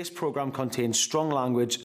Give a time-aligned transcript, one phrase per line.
[0.00, 1.84] This program contains strong language.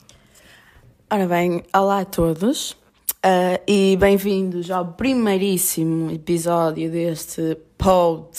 [1.12, 8.30] Ora bem, olá a todos uh, e bem-vindos ao primeiríssimo episódio deste pod,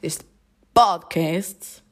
[0.00, 0.24] deste
[0.72, 1.82] podcast.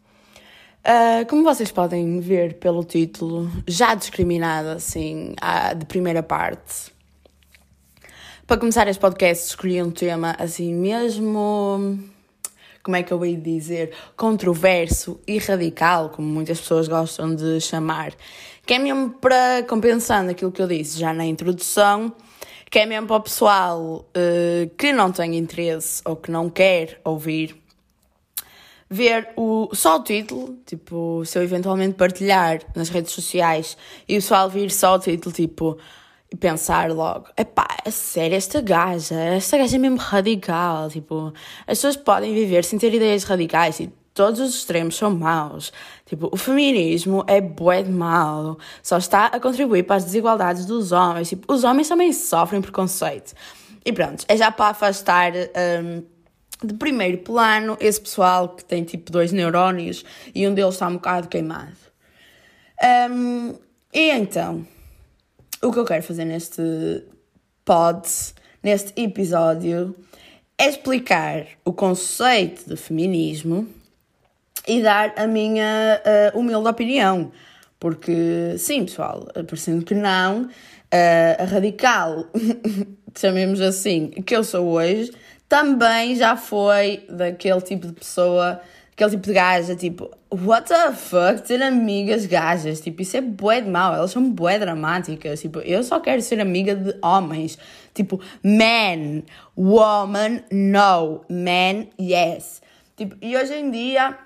[0.84, 5.34] Uh, como vocês podem ver pelo título, já discriminado assim
[5.76, 6.93] de primeira parte.
[8.46, 12.14] Para começar este podcast escolhi um tema assim mesmo
[12.87, 18.14] como é que eu ia dizer, controverso e radical, como muitas pessoas gostam de chamar,
[18.64, 22.14] que é mesmo para, compensando aquilo que eu disse já na introdução,
[22.71, 27.00] que é mesmo para o pessoal uh, que não tem interesse ou que não quer
[27.03, 27.61] ouvir,
[28.89, 33.77] ver o, só o título, tipo, se eu eventualmente partilhar nas redes sociais
[34.08, 35.77] e o pessoal vir só o título, tipo,
[36.30, 41.78] e pensar logo, epá, é sério, esta gaja, esta gaja é mesmo radical, tipo, as
[41.78, 45.72] pessoas podem viver sem ter ideias radicais e todos os extremos são maus.
[46.06, 50.91] Tipo, o feminismo é bué de mau, só está a contribuir para as desigualdades dos
[50.91, 51.28] homens.
[51.28, 53.34] Tipo, os homens também sofrem preconceito.
[53.84, 56.02] E pronto, é já para afastar um,
[56.66, 60.04] de primeiro plano esse pessoal que tem tipo dois neurónios
[60.34, 61.77] e um deles está um bocado queimado.
[63.10, 63.54] Um,
[63.92, 64.66] e então,
[65.67, 67.03] o que eu quero fazer neste
[67.64, 68.09] pod,
[68.62, 69.95] neste episódio,
[70.56, 73.69] é explicar o conceito de feminismo
[74.67, 76.00] e dar a minha
[76.34, 77.31] uh, humilde opinião.
[77.78, 82.27] Porque, sim, pessoal, parecendo que não, uh, a radical,
[83.17, 85.12] chamemos assim, que eu sou hoje,
[85.48, 88.61] também já foi daquele tipo de pessoa
[88.97, 93.61] aquele tipo de gaja, tipo, what the fuck, ter amigas gajas, tipo, isso é bué
[93.61, 97.58] de mau, elas são bué dramáticas, tipo, eu só quero ser amiga de homens,
[97.92, 99.22] tipo, man,
[99.55, 102.62] woman, no, man, yes.
[102.97, 104.16] Tipo, e hoje em dia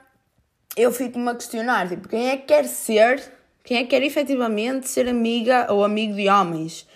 [0.76, 3.20] eu fico-me a questionar, tipo, quem é que quer ser,
[3.64, 6.86] quem é que quer efetivamente ser amiga ou amigo de homens?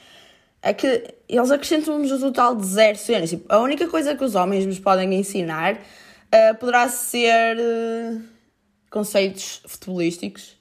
[0.62, 4.36] É que eles acrescentam-nos o total de zero cenas, tipo, a única coisa que os
[4.36, 5.76] homens nos podem ensinar
[6.34, 8.22] uh, poderá ser uh,
[8.90, 10.56] conceitos futebolísticos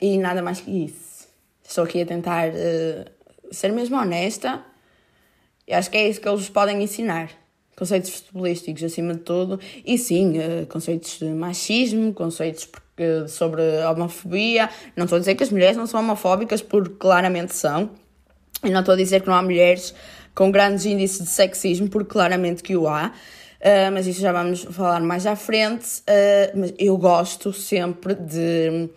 [0.00, 1.28] e nada mais que isso.
[1.66, 4.64] Estou aqui a tentar uh, ser mesmo honesta
[5.66, 7.30] e acho que é isso que eles podem ensinar.
[7.76, 10.34] Conceitos futebolísticos acima de tudo, e sim,
[10.68, 12.68] conceitos de machismo, conceitos
[13.28, 14.68] sobre homofobia.
[14.94, 17.88] Não estou a dizer que as mulheres não são homofóbicas, porque claramente são.
[18.62, 19.94] E não estou a dizer que não há mulheres
[20.34, 23.14] com grandes índices de sexismo, porque claramente que o há.
[23.60, 26.00] Uh, mas isso já vamos falar mais à frente.
[26.00, 28.88] Uh, mas eu gosto sempre de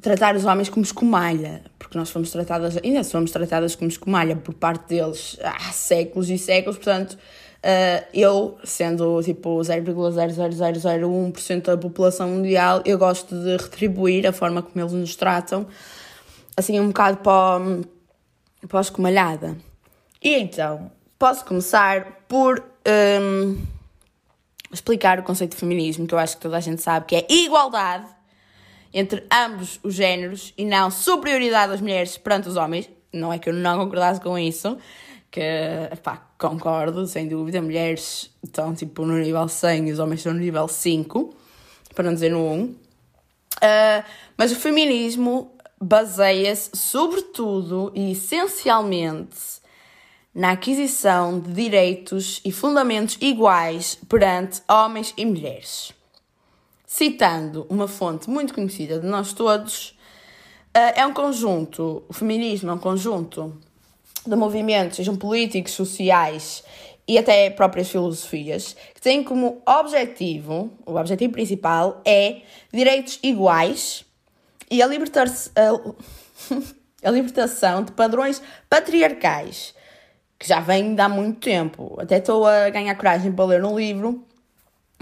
[0.00, 4.54] tratar os homens como escumalha, porque nós fomos tratadas, ainda somos tratadas como escumalha por
[4.54, 12.82] parte deles há séculos e séculos, portanto, uh, eu, sendo tipo 0,00001% da população mundial,
[12.84, 15.66] eu gosto de retribuir a forma como eles nos tratam,
[16.56, 17.60] assim, um bocado para,
[18.68, 19.56] para a escumalhada.
[20.20, 23.62] E então, posso começar por um,
[24.72, 27.26] explicar o conceito de feminismo, que eu acho que toda a gente sabe que é
[27.28, 28.06] igualdade
[28.92, 32.88] entre ambos os géneros e não superioridade das mulheres perante os homens.
[33.12, 34.76] Não é que eu não concordasse com isso,
[35.30, 35.40] que,
[36.02, 37.60] pá, concordo, sem dúvida.
[37.60, 41.34] Mulheres estão, tipo, no nível 100 e os homens estão no nível 5,
[41.94, 42.64] para não dizer no 1.
[42.64, 42.76] Uh,
[44.36, 49.61] mas o feminismo baseia-se, sobretudo e essencialmente,
[50.34, 55.92] na aquisição de direitos e fundamentos iguais perante homens e mulheres.
[56.86, 59.98] Citando uma fonte muito conhecida de nós todos,
[60.72, 63.58] eh, é um conjunto, o feminismo é um conjunto
[64.26, 66.62] de movimentos, sejam políticos, sociais
[67.06, 72.42] e até próprias filosofias, que têm como objetivo, o objetivo principal é
[72.72, 74.04] direitos iguais
[74.70, 76.52] e a, libertar a,
[77.08, 78.40] a libertação de padrões
[78.70, 79.74] patriarcais
[80.42, 81.96] que já vem de há muito tempo.
[82.00, 84.26] Até estou a ganhar coragem para ler um livro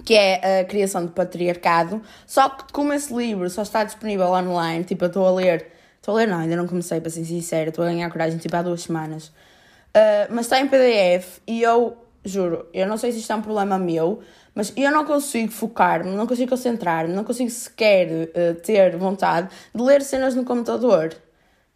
[0.05, 2.03] que é a criação do patriarcado.
[2.27, 5.67] Só que como esse livro só está disponível online, tipo, eu estou a ler.
[5.97, 7.71] Estou a ler, não, ainda não comecei, para ser sincera.
[7.71, 9.29] Estou a ganhar coragem, tipo, há duas semanas.
[9.29, 13.41] Uh, mas está em PDF e eu, juro, eu não sei se isto é um
[13.41, 14.21] problema meu,
[14.55, 19.83] mas eu não consigo focar-me, não consigo concentrar-me, não consigo sequer uh, ter vontade de
[19.83, 21.15] ler cenas no computador.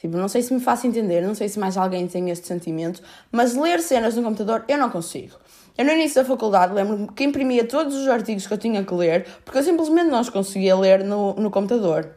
[0.05, 3.01] Tipo, não sei se me faço entender, não sei se mais alguém tem este sentimento,
[3.33, 5.35] mas ler cenas no computador eu não consigo.
[5.79, 8.93] Eu no início da faculdade lembro-me que imprimia todos os artigos que eu tinha que
[8.93, 12.11] ler, porque eu simplesmente não os conseguia ler no, no computador.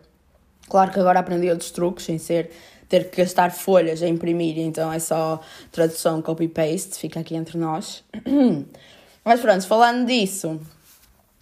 [0.68, 2.52] Claro que agora aprendi outros truques, sem ser
[2.90, 5.40] ter que gastar folhas a imprimir, então é só
[5.72, 8.04] tradução copy-paste, fica aqui entre nós.
[9.24, 10.60] Mas pronto, falando disso,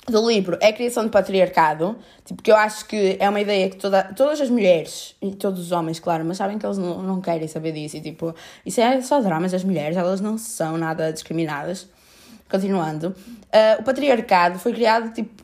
[0.08, 3.70] do livro é a criação do patriarcado, tipo, que eu acho que é uma ideia
[3.70, 7.02] que toda, todas as mulheres, e todos os homens, claro, mas sabem que eles não,
[7.02, 8.34] não querem saber disso, e tipo,
[8.66, 11.88] isso é só dramas das mulheres, elas não são nada discriminadas.
[12.48, 15.44] Continuando, uh, o patriarcado foi criado, tipo,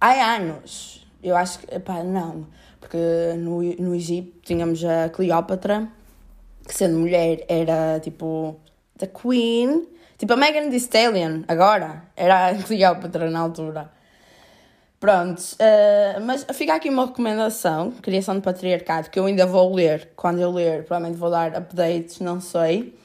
[0.00, 1.06] há anos.
[1.22, 2.46] Eu acho que, pá, não,
[2.80, 2.96] porque
[3.36, 5.86] no, no Egito tínhamos a Cleópatra,
[6.66, 8.58] que sendo mulher era, tipo,
[8.96, 13.97] the queen, tipo a Megan Thee Stallion, agora, era a Cleópatra na altura.
[15.00, 20.10] Pronto, uh, mas fica aqui uma recomendação, Criação de Patriarcado, que eu ainda vou ler,
[20.16, 22.98] quando eu ler, provavelmente vou dar updates, não sei.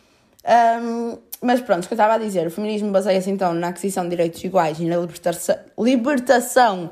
[0.81, 4.05] Um, mas pronto, o que eu estava a dizer, o feminismo baseia-se então na aquisição
[4.05, 6.89] de direitos iguais e na libertação, libertação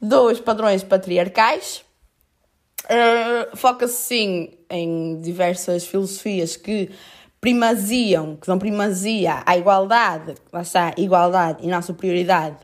[0.00, 1.84] dos padrões patriarcais.
[2.86, 6.90] Uh, Foca-se sim em diversas filosofias que
[7.40, 12.56] primaziam, que dão primazia à igualdade, lá está, igualdade e não superioridade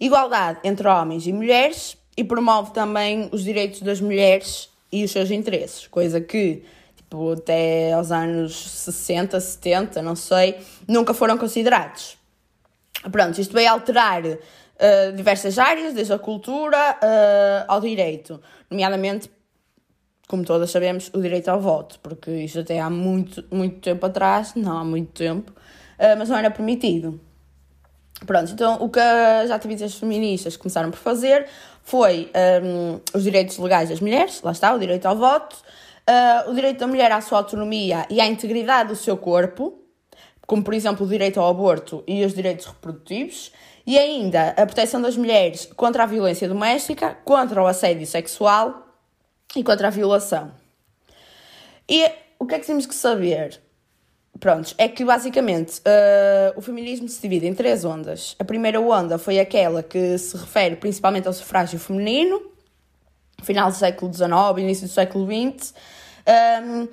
[0.00, 5.30] igualdade entre homens e mulheres e promove também os direitos das mulheres e os seus
[5.30, 6.64] interesses, coisa que
[6.96, 12.18] tipo, até aos anos 60, 70, não sei, nunca foram considerados.
[13.10, 19.30] Pronto, isto veio alterar uh, diversas áreas, desde a cultura uh, ao direito, nomeadamente,
[20.26, 24.54] como todas sabemos, o direito ao voto, porque isto até há muito, muito tempo atrás,
[24.56, 27.20] não há muito tempo, uh, mas não era permitido.
[28.26, 31.46] Pronto, então o que as ativistas feministas começaram por fazer
[31.82, 32.30] foi
[32.62, 36.80] um, os direitos legais das mulheres, lá está, o direito ao voto, uh, o direito
[36.80, 39.78] da mulher à sua autonomia e à integridade do seu corpo,
[40.44, 43.52] como por exemplo o direito ao aborto e os direitos reprodutivos,
[43.86, 48.88] e ainda a proteção das mulheres contra a violência doméstica, contra o assédio sexual
[49.54, 50.50] e contra a violação.
[51.88, 53.60] E o que é que temos que saber?
[54.38, 58.36] Prontos, é que basicamente uh, o feminismo se divide em três ondas.
[58.38, 62.42] A primeira onda foi aquela que se refere principalmente ao sufrágio feminino,
[63.42, 65.74] final do século XIX, início do século XX.
[66.62, 66.88] Um,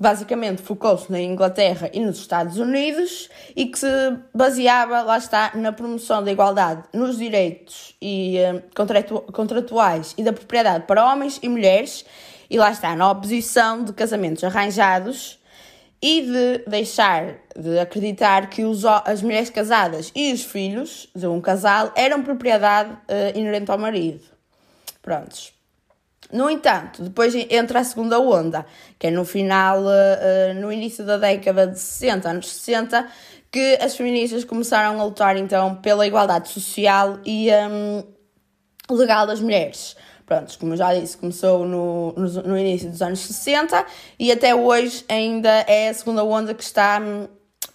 [0.00, 3.86] basicamente focou-se na Inglaterra e nos Estados Unidos e que se
[4.34, 10.86] baseava, lá está, na promoção da igualdade nos direitos e um, contratuais e da propriedade
[10.86, 12.04] para homens e mulheres
[12.48, 15.38] e lá está, na oposição de casamentos arranjados
[16.06, 21.40] e de deixar de acreditar que os, as mulheres casadas e os filhos de um
[21.40, 24.20] casal eram propriedade uh, inerente ao marido.
[25.02, 25.52] Prontos.
[26.32, 28.64] No entanto, depois entra a segunda onda,
[29.00, 33.08] que é no final, uh, no início da década de 60, anos 60,
[33.50, 38.04] que as feministas começaram a lutar então pela igualdade social e um,
[38.94, 39.96] legal das mulheres.
[40.26, 43.86] Pronto, como já disse, começou no, no, no, início dos anos 60
[44.18, 47.00] e até hoje ainda é a segunda onda que está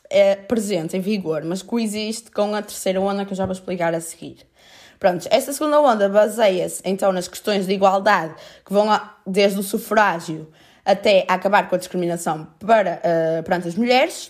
[0.10, 3.96] é, presente, em vigor, mas coexiste com a terceira onda que eu já vou explicar
[3.96, 4.46] a seguir.
[5.00, 8.88] Pronto, esta segunda onda baseia-se então nas questões de igualdade que vão
[9.26, 10.52] desde o sufrágio
[10.84, 14.30] até acabar com a discriminação para, uh, perante as mulheres.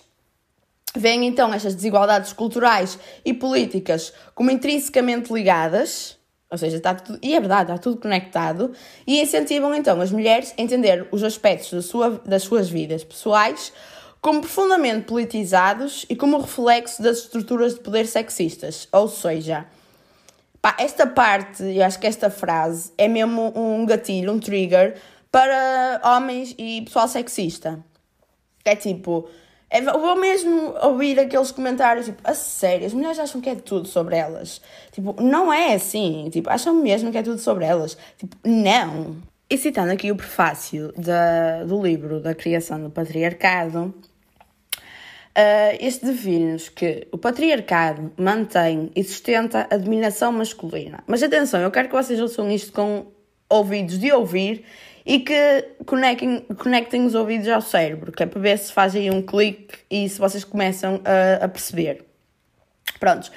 [0.96, 6.21] Vêm então estas desigualdades culturais e políticas como intrinsecamente ligadas
[6.52, 8.74] ou seja, está tudo, e é verdade, está tudo conectado,
[9.08, 13.72] e incentivam então as mulheres a entender os aspectos da sua, das suas vidas pessoais
[14.20, 18.88] como profundamente politizados e como reflexo das estruturas de poder sexistas.
[18.92, 19.66] Ou seja,
[20.62, 24.96] pá, esta parte, eu acho que esta frase é mesmo um gatilho, um trigger
[25.32, 27.84] para homens e pessoal sexista.
[28.64, 29.28] É tipo,
[29.74, 33.88] é, vou mesmo ouvir aqueles comentários, tipo, a sério, as mulheres acham que é tudo
[33.88, 34.62] sobre elas.
[34.92, 36.30] Tipo, não é assim.
[36.30, 37.98] Tipo, acham mesmo que é tudo sobre elas.
[38.18, 39.16] Tipo, não.
[39.50, 43.94] E citando aqui o prefácio da, do livro da criação do patriarcado,
[45.38, 51.02] uh, este define-nos que o patriarcado mantém e sustenta a dominação masculina.
[51.08, 53.06] Mas atenção, eu quero que vocês ouçam isto com
[53.50, 54.66] ouvidos de ouvir
[55.06, 59.22] e que conectem, conectem os ouvidos ao cérebro, que é para ver se fazem um
[59.22, 62.06] clique e se vocês começam a, a perceber.
[63.00, 63.32] Prontos.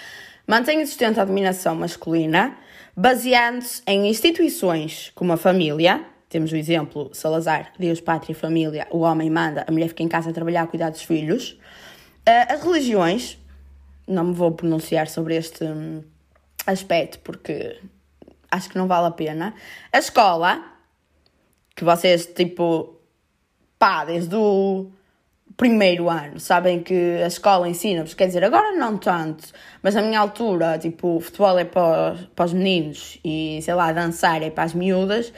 [0.47, 2.57] Mantém e sustenta a dominação masculina,
[2.95, 6.05] baseando-se em instituições como a família.
[6.29, 10.31] Temos o exemplo Salazar, Deus, Pátria, Família, o homem manda, a mulher fica em casa
[10.31, 11.59] a trabalhar a cuidar dos filhos.
[12.27, 13.39] Eh, as religiões,
[14.07, 16.03] não me vou pronunciar sobre este hum,
[16.67, 17.79] aspecto porque
[18.51, 19.55] acho que não vale a pena.
[19.93, 20.74] A escola,
[21.75, 22.95] que vocês, tipo,
[23.79, 24.91] pá, desde o
[25.57, 29.45] primeiro ano, sabem que a escola ensina-vos, quer dizer, agora não tanto,
[29.83, 34.43] mas na minha altura, tipo, futebol é para, para os meninos e, sei lá, dançar
[34.43, 35.33] é para as miúdas,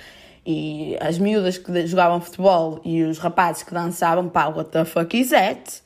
[0.47, 5.19] e as miúdas que jogavam futebol e os rapazes que dançavam, pá, what the fuck
[5.19, 5.83] is that?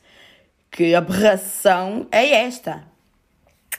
[0.69, 2.83] Que aberração é esta?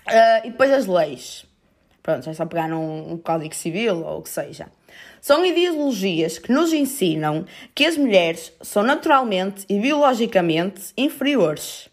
[0.09, 1.47] Uh, e depois as leis.
[2.03, 4.67] Pronto, é só pegar num um código civil ou o que seja.
[5.23, 11.89] São ideologias que nos ensinam que as mulheres são naturalmente e biologicamente inferiores.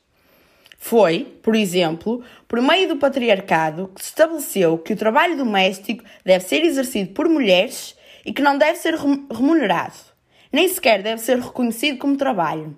[0.79, 6.43] Foi, por exemplo, por meio do patriarcado que se estabeleceu que o trabalho doméstico deve
[6.43, 7.95] ser exercido por mulheres
[8.25, 9.93] e que não deve ser remunerado,
[10.51, 12.75] nem sequer deve ser reconhecido como trabalho.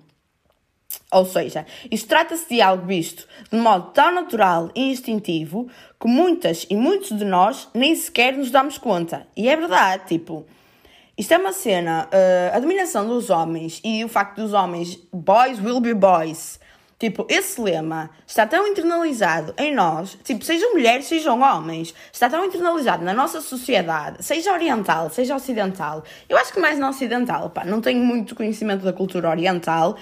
[1.12, 5.68] Ou seja, isto trata-se de algo visto de modo tão natural e instintivo
[6.00, 9.26] que muitas e muitos de nós nem sequer nos damos conta.
[9.36, 10.46] E é verdade, tipo,
[11.16, 15.60] isto é uma cena, uh, a dominação dos homens e o facto dos homens, boys
[15.60, 16.58] will be boys,
[17.02, 22.44] Tipo, esse lema está tão internalizado em nós, tipo, sejam mulheres, sejam homens, está tão
[22.44, 26.04] internalizado na nossa sociedade, seja oriental, seja ocidental.
[26.28, 29.96] Eu acho que mais na ocidental, pá, não tenho muito conhecimento da cultura oriental,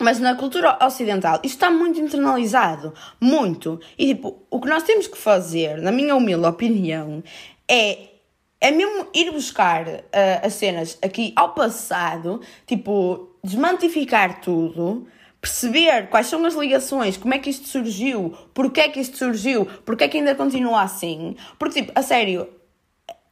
[0.00, 3.80] mas na cultura ocidental isto está muito internalizado, muito.
[3.98, 7.22] E tipo, o que nós temos que fazer, na minha humilde opinião,
[7.68, 8.10] é
[8.58, 10.02] é mesmo ir buscar uh,
[10.42, 15.06] as cenas aqui ao passado, tipo, desmantificar tudo
[15.46, 19.64] perceber quais são as ligações, como é que isto surgiu, porque é que isto surgiu,
[19.84, 21.36] porque é que ainda continua assim.
[21.56, 22.48] Porque, tipo, a sério,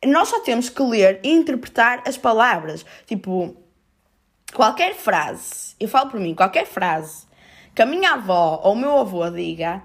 [0.05, 2.87] nós só temos que ler e interpretar as palavras.
[3.07, 3.57] Tipo,
[4.55, 7.27] qualquer frase, eu falo por mim, qualquer frase
[7.75, 9.83] que a minha avó ou o meu avô diga,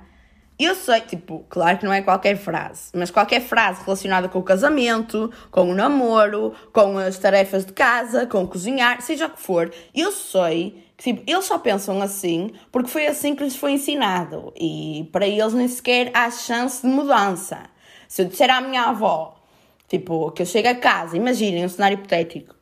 [0.59, 4.43] eu sei, tipo, claro que não é qualquer frase, mas qualquer frase relacionada com o
[4.43, 9.73] casamento, com o namoro, com as tarefas de casa, com cozinhar, seja o que for,
[9.95, 15.07] eu sei Tipo, eles só pensam assim porque foi assim que lhes foi ensinado e
[15.13, 17.69] para eles nem sequer há chance de mudança.
[18.05, 19.41] Se eu disser à minha avó,
[19.87, 22.58] tipo, que eu chego a casa, imaginem um cenário hipotético.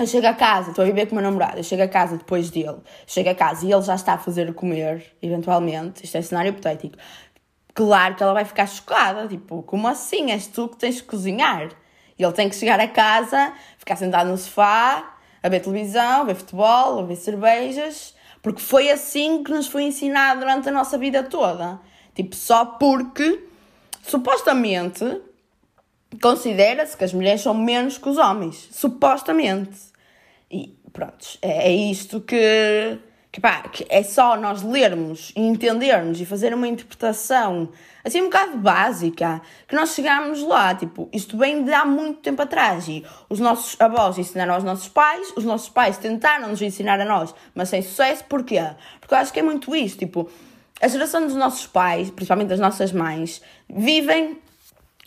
[0.00, 2.16] Eu chego a casa, estou a viver com o meu namorado, eu chego a casa
[2.16, 6.16] depois dele, chego a casa e ele já está a fazer o comer, eventualmente, isto
[6.16, 6.96] é cenário hipotético.
[7.74, 10.30] Claro que ela vai ficar chocada, tipo, como assim?
[10.30, 11.68] És tu que tens de cozinhar?
[12.18, 16.24] E ele tem que chegar a casa, ficar sentado no sofá, a ver televisão, a
[16.24, 20.96] ver futebol, a ver cervejas, porque foi assim que nos foi ensinado durante a nossa
[20.96, 21.78] vida toda.
[22.14, 23.44] Tipo, só porque
[24.02, 25.20] supostamente
[26.22, 28.68] considera-se que as mulheres são menos que os homens.
[28.72, 29.89] Supostamente.
[30.90, 32.98] E pronto, é, é isto que,
[33.30, 37.68] que, pá, que é só nós lermos e entendermos e fazer uma interpretação
[38.02, 42.42] assim um bocado básica, que nós chegámos lá, tipo, isto vem de há muito tempo
[42.42, 46.98] atrás e os nossos avós ensinaram aos nossos pais, os nossos pais tentaram nos ensinar
[46.98, 48.60] a nós, mas sem sucesso, porquê?
[49.00, 50.28] Porque eu acho que é muito isso, tipo,
[50.80, 54.38] a geração dos nossos pais, principalmente das nossas mães, vivem,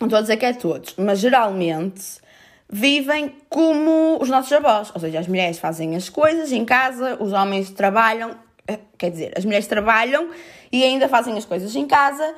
[0.00, 2.23] não estou a dizer que é todos, mas geralmente
[2.70, 7.32] vivem como os nossos avós, ou seja, as mulheres fazem as coisas em casa, os
[7.32, 10.30] homens trabalham, eh, quer dizer, as mulheres trabalham
[10.72, 12.34] e ainda fazem as coisas em casa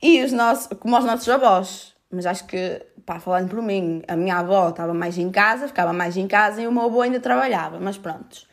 [0.00, 1.94] e os nossos, como os nossos avós.
[2.10, 5.92] Mas acho que, pá, falando por mim, a minha avó estava mais em casa, ficava
[5.92, 8.51] mais em casa e o meu avô ainda trabalhava, mas pronto.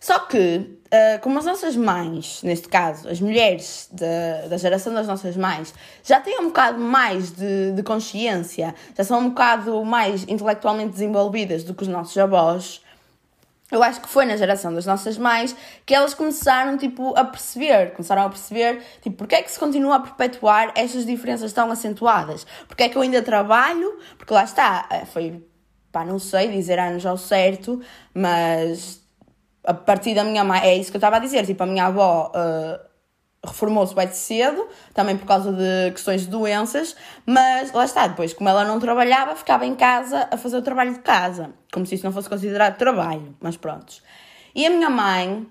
[0.00, 5.06] Só que, uh, como as nossas mães, neste caso, as mulheres da, da geração das
[5.06, 5.74] nossas mães,
[6.04, 11.64] já têm um bocado mais de, de consciência, já são um bocado mais intelectualmente desenvolvidas
[11.64, 12.80] do que os nossos avós,
[13.70, 17.92] eu acho que foi na geração das nossas mães que elas começaram, tipo, a perceber,
[17.92, 22.46] começaram a perceber, tipo, porque é que se continua a perpetuar estas diferenças tão acentuadas?
[22.66, 23.98] Porque é que eu ainda trabalho?
[24.16, 25.46] Porque lá está, eh, foi,
[25.92, 27.78] pá, não sei dizer anos ao certo,
[28.14, 29.02] mas
[29.68, 31.84] a partir da minha mãe, é isso que eu estava a dizer, tipo, a minha
[31.84, 36.96] avó uh, reformou-se bem cedo, também por causa de questões de doenças,
[37.26, 40.94] mas lá está, depois, como ela não trabalhava, ficava em casa a fazer o trabalho
[40.94, 44.02] de casa, como se isso não fosse considerado trabalho, mas pronto.
[44.54, 45.46] E a minha mãe,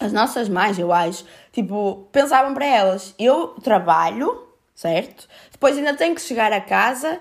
[0.00, 5.28] as nossas mães, eu acho, tipo, pensavam para elas, eu trabalho, certo?
[5.52, 7.20] Depois ainda tenho que chegar a casa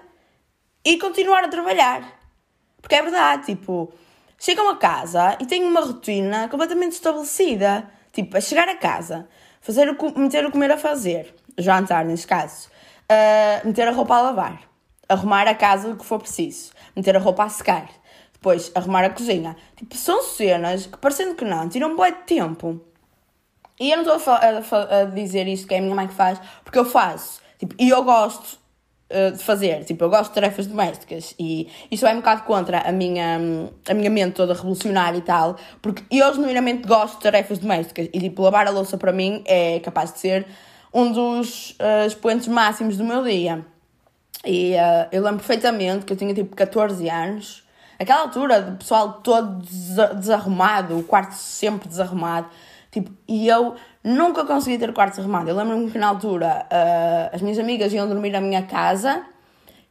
[0.83, 2.19] e continuar a trabalhar.
[2.81, 3.93] Porque é verdade, tipo,
[4.37, 7.89] chegam a casa e têm uma rotina completamente estabelecida.
[8.11, 9.27] Tipo, a chegar a casa,
[9.59, 12.69] fazer o, meter o comer a fazer, jantar neste caso,
[13.11, 14.61] uh, meter a roupa a lavar,
[15.09, 17.89] arrumar a casa o que for preciso, meter a roupa a secar,
[18.31, 19.57] depois arrumar a cozinha.
[19.75, 22.79] Tipo, são cenas que, parecendo que não, tiram um de tempo.
[23.77, 26.13] E eu não estou a, a, a, dizer isto que é a minha mãe que
[26.13, 27.41] faz, porque eu faço.
[27.59, 28.57] Tipo, e eu gosto
[29.09, 29.83] uh, de fazer.
[29.83, 33.39] Tipo, eu gosto de tarefas domésticas e isso é um bocado contra a minha,
[33.87, 38.19] a minha mente toda revolucionária e tal, porque eu genuinamente gosto de tarefas domésticas e,
[38.19, 40.47] tipo, lavar a louça para mim é capaz de ser
[40.93, 43.65] um dos uh, expoentes máximos do meu dia.
[44.45, 47.63] E uh, eu lembro perfeitamente que eu tinha tipo 14 anos,
[47.99, 49.61] aquela altura do pessoal todo
[50.15, 52.47] desarrumado, o quarto sempre desarrumado,
[52.91, 55.49] tipo, e eu Nunca consegui ter quartos arrumados.
[55.49, 59.25] Eu lembro-me que na altura uh, as minhas amigas iam dormir na minha casa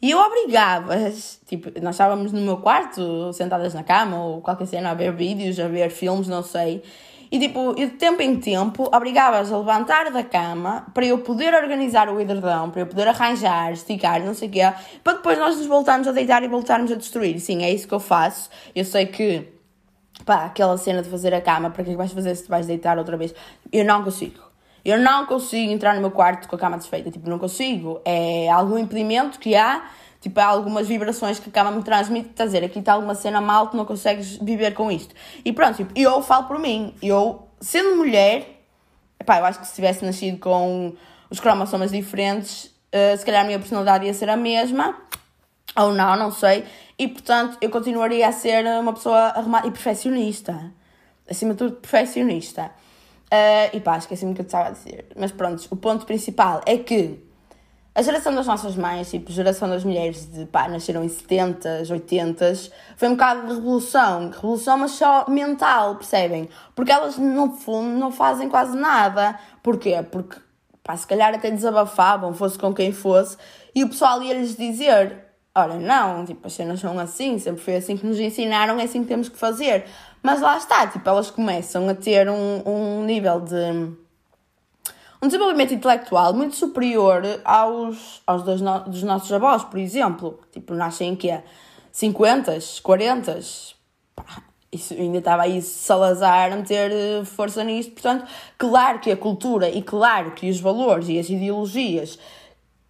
[0.01, 0.95] e eu obrigava,
[1.47, 5.59] tipo, nós estávamos no meu quarto, sentadas na cama ou qualquer cena, a ver vídeos,
[5.59, 6.83] a ver filmes, não sei.
[7.33, 11.53] E tipo, eu de tempo em tempo obrigava-as a levantar da cama para eu poder
[11.55, 15.57] organizar o edredão, para eu poder arranjar, esticar, não sei o quê, para depois nós
[15.57, 17.41] nos voltarmos a deitar e voltarmos a destruir.
[17.41, 18.51] Sim, é isso que eu faço.
[18.77, 19.49] Eu sei que,
[20.25, 22.49] pá, aquela cena de fazer a cama, para que é que vais fazer se te
[22.49, 23.35] vais deitar outra vez?
[23.73, 24.41] Eu não consigo.
[24.85, 27.11] Eu não consigo entrar no meu quarto com a cama desfeita.
[27.11, 28.01] Tipo, não consigo.
[28.05, 29.83] É algum impedimento que há
[30.25, 33.15] Tipo, há algumas vibrações que a cama me transmite, está a dizer, aqui está alguma
[33.15, 35.15] cena mal, tu não consegues viver com isto.
[35.45, 38.65] E pronto, tipo, eu falo por mim, eu, sendo mulher,
[39.21, 40.95] epá, eu acho que se tivesse nascido com
[41.29, 44.97] os cromossomas diferentes, uh, se calhar a minha personalidade ia ser a mesma,
[45.77, 46.65] ou não, não sei.
[46.99, 50.73] E portanto, eu continuaria a ser uma pessoa arrumada e perfeccionista.
[51.29, 52.71] Acima de tudo, perfeccionista.
[53.25, 55.07] Uh, e pá, esqueci-me o que eu estava a dizer.
[55.17, 57.21] Mas pronto, o ponto principal é que
[57.97, 62.53] a geração das nossas mães, tipo, geração das mulheres de pá, nasceram em 70, 80,
[62.97, 64.31] foi um bocado de revolução.
[64.31, 66.49] Revolução, mas só mental, percebem?
[66.75, 69.39] Porque elas, no fundo, não fazem quase nada.
[69.63, 70.05] Porquê?
[70.11, 70.37] Porque,
[70.83, 73.37] pá, se calhar até desabafavam, fosse com quem fosse,
[73.75, 75.24] e o pessoal ia-lhes dizer:
[75.57, 79.03] Ora, não, tipo, as cenas são assim, sempre foi assim que nos ensinaram, é assim
[79.03, 79.85] que temos que fazer.
[80.21, 83.95] Mas lá está, tipo, elas começam a ter um, um nível de
[85.23, 90.41] um desenvolvimento intelectual muito superior aos, aos dos, no, dos nossos avós, por exemplo.
[90.53, 91.41] Tipo, nascem em quê?
[91.93, 93.39] 50, 40?
[94.17, 94.43] Pá,
[94.73, 97.93] isso, ainda estava aí Salazar a meter eh, força nisto.
[97.93, 98.27] Portanto,
[98.59, 102.19] claro que a cultura e claro que os valores e as ideologias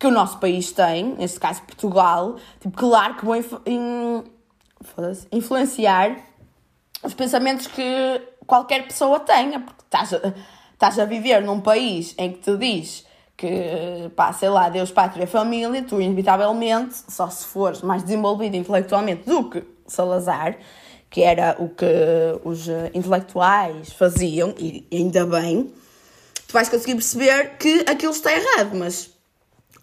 [0.04, 4.23] que o nosso país tem, neste caso Portugal, tipo, claro que vão in,
[5.32, 6.18] influenciar
[7.02, 10.34] os pensamentos que qualquer pessoa tenha, porque estás a,
[10.75, 15.26] estás a viver num país em que te diz que, pá, sei lá, Deus, pátria,
[15.26, 20.58] família, tu, inevitavelmente, só se fores mais desenvolvido intelectualmente do que Salazar,
[21.08, 21.86] que era o que
[22.45, 25.73] os intelectuais faziam, e ainda bem,
[26.47, 29.13] tu vais conseguir perceber que aquilo está errado, mas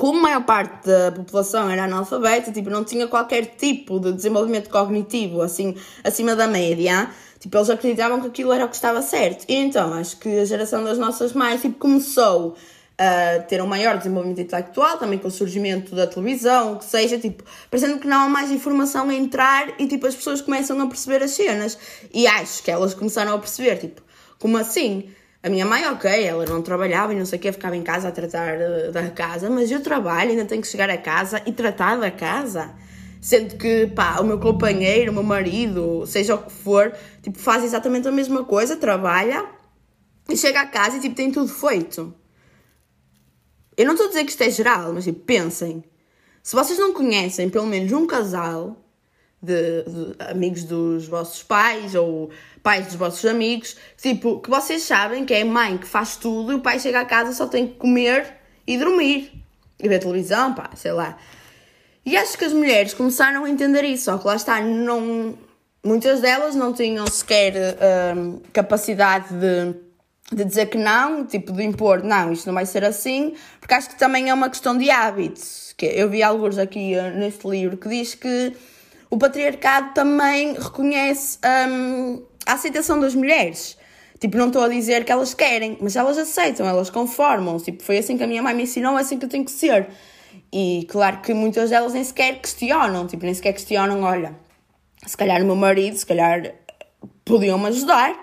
[0.02, 4.68] como a maior parte da população era analfabeta, tipo, não tinha qualquer tipo de desenvolvimento
[4.68, 7.08] cognitivo, assim, acima da média,
[7.40, 9.46] Tipo, eles acreditavam que aquilo era o que estava certo.
[9.48, 12.56] E então, acho que a geração das nossas mães, tipo, começou
[12.98, 17.18] a ter um maior desenvolvimento intelectual, também com o surgimento da televisão, o que seja,
[17.18, 20.88] tipo, parecendo que não há mais informação a entrar e, tipo, as pessoas começam a
[20.88, 21.78] perceber as cenas.
[22.14, 24.04] E acho que elas começaram a perceber, tipo,
[24.40, 25.10] como assim?
[25.44, 28.10] A minha mãe, ok, ela não trabalhava e não sei o que, ficava em casa
[28.10, 31.52] a tratar uh, da casa, mas eu trabalho, ainda tenho que chegar a casa e
[31.52, 32.76] tratar da casa.
[33.20, 37.64] Sendo que, pá, o meu companheiro, o meu marido, seja o que for, tipo, faz
[37.64, 39.48] exatamente a mesma coisa, trabalha
[40.30, 42.14] e chega a casa e, tipo, tem tudo feito.
[43.76, 45.84] Eu não estou a dizer que isto é geral, mas, tipo, pensem.
[46.44, 48.78] Se vocês não conhecem pelo menos um casal
[49.42, 52.30] de, de, amigos dos vossos pais ou
[52.62, 56.56] pais dos vossos amigos, tipo, que vocês sabem que é mãe que faz tudo e
[56.56, 59.44] o pai chega a casa só tem que comer e dormir
[59.80, 61.18] e ver televisão, pá, sei lá.
[62.06, 65.38] E acho que as mulheres começaram a entender isso, só que lá está, não,
[65.84, 67.54] muitas delas não tinham sequer
[68.16, 69.76] um, capacidade de,
[70.36, 73.90] de dizer que não, tipo de impor, não, isto não vai ser assim, porque acho
[73.90, 75.74] que também é uma questão de hábitos.
[75.78, 78.54] Que eu vi alguns aqui uh, neste livro que diz que
[79.12, 81.38] o patriarcado também reconhece
[81.70, 83.78] um, a aceitação das mulheres.
[84.20, 87.66] Tipo, não estou a dizer que elas querem, mas elas aceitam, elas conformam-se.
[87.66, 89.52] Tipo, foi assim que a minha mãe me ensinou, é assim que eu tenho que
[89.52, 89.90] ser.
[90.54, 94.34] E claro que muitas delas nem sequer questionam, tipo, nem sequer questionam, olha,
[95.06, 96.54] se calhar o meu marido, se calhar
[97.26, 98.16] podiam-me ajudar.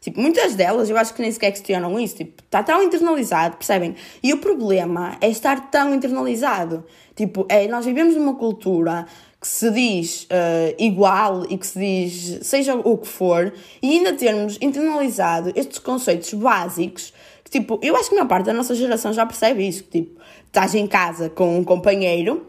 [0.00, 3.96] Tipo, muitas delas eu acho que nem sequer questionam isso, tipo, está tão internalizado, percebem?
[4.22, 6.84] E o problema é estar tão internalizado.
[7.16, 9.06] Tipo, é, nós vivemos numa cultura
[9.40, 14.12] que se diz uh, igual e que se diz seja o que for, e ainda
[14.12, 17.12] termos internalizado estes conceitos básicos
[17.48, 20.02] que, tipo, eu acho que a maior parte da nossa geração já percebe isso, que,
[20.02, 22.46] tipo, estás em casa com um companheiro,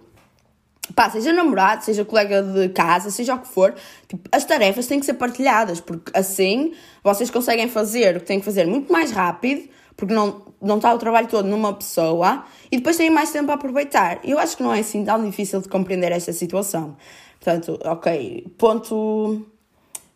[0.93, 3.73] pá, seja namorado, seja colega de casa, seja o que for,
[4.08, 6.73] tipo, as tarefas têm que ser partilhadas, porque assim
[7.04, 10.93] vocês conseguem fazer o que têm que fazer muito mais rápido, porque não, não está
[10.93, 14.21] o trabalho todo numa pessoa, e depois têm mais tempo a aproveitar.
[14.23, 16.95] Eu acho que não é assim tão difícil de compreender esta situação.
[17.38, 19.45] Portanto, ok, ponto,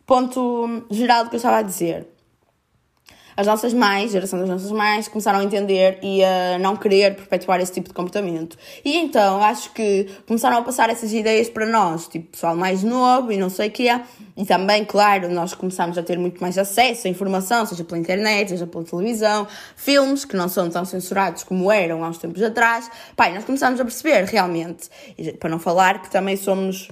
[0.06, 2.08] ponto geral do que eu estava a dizer.
[3.36, 7.60] As nossas mães, geração das nossas mães, começaram a entender e a não querer perpetuar
[7.60, 8.56] esse tipo de comportamento.
[8.84, 13.32] E então acho que começaram a passar essas ideias para nós, tipo pessoal mais novo
[13.32, 14.00] e não sei o quê.
[14.36, 18.48] E também, claro, nós começamos a ter muito mais acesso à informação, seja pela internet,
[18.48, 22.90] seja pela televisão, filmes que não são tão censurados como eram há uns tempos atrás.
[23.16, 24.88] Pai, nós começamos a perceber realmente,
[25.38, 26.88] para não falar que também somos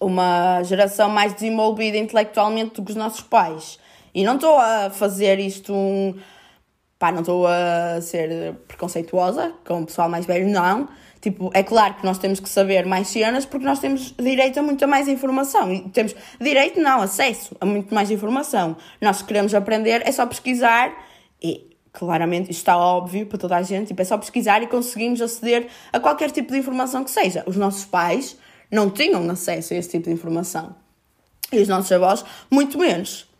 [0.00, 3.78] uma geração mais desenvolvida intelectualmente do que os nossos pais.
[4.14, 6.14] E não estou a fazer isto um.
[6.98, 10.88] Pá, não estou a ser preconceituosa com o pessoal mais velho, não.
[11.20, 14.62] Tipo, é claro que nós temos que saber mais cenas porque nós temos direito a
[14.62, 15.72] muita mais informação.
[15.72, 18.76] E temos direito, não, acesso a muito mais informação.
[19.00, 20.92] Nós, queremos aprender, é só pesquisar
[21.42, 21.70] e.
[21.94, 25.66] Claramente, isto está óbvio para toda a gente, tipo, é só pesquisar e conseguimos aceder
[25.92, 27.44] a qualquer tipo de informação que seja.
[27.46, 28.34] Os nossos pais
[28.70, 30.74] não tinham acesso a esse tipo de informação.
[31.52, 33.30] E os nossos avós, muito menos.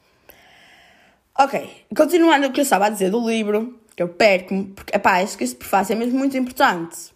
[1.38, 5.22] Ok, continuando o que eu estava a dizer do livro, que eu perco-me, porque, epá,
[5.22, 7.10] acho que este prefácio é mesmo muito importante.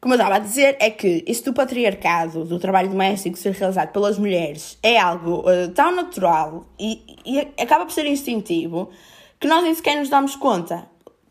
[0.00, 3.92] Como eu estava a dizer, é que isto do patriarcado, do trabalho doméstico ser realizado
[3.92, 8.90] pelas mulheres, é algo uh, tão natural e, e acaba por ser instintivo
[9.40, 10.86] que nós nem sequer nos damos conta,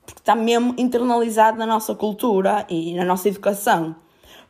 [0.05, 3.95] porque está mesmo internalizado na nossa cultura e na nossa educação.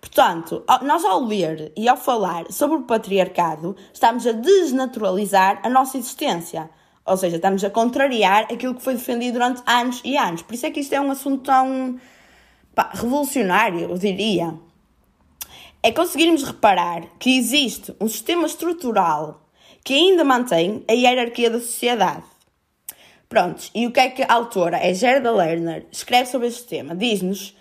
[0.02, 5.98] Portanto, nós ao ler e ao falar sobre o patriarcado, estamos a desnaturalizar a nossa
[5.98, 6.70] existência.
[7.06, 10.42] Ou seja, estamos a contrariar aquilo que foi defendido durante anos e anos.
[10.42, 12.00] Por isso é que isto é um assunto tão
[12.74, 14.56] pá, revolucionário, eu diria.
[15.84, 19.42] É conseguirmos reparar que existe um sistema estrutural
[19.84, 22.24] que ainda mantém a hierarquia da sociedade.
[23.30, 26.96] Prontos, e o que é que a autora, é Gerda Lerner, escreve sobre este tema?
[26.96, 27.56] Diz-nos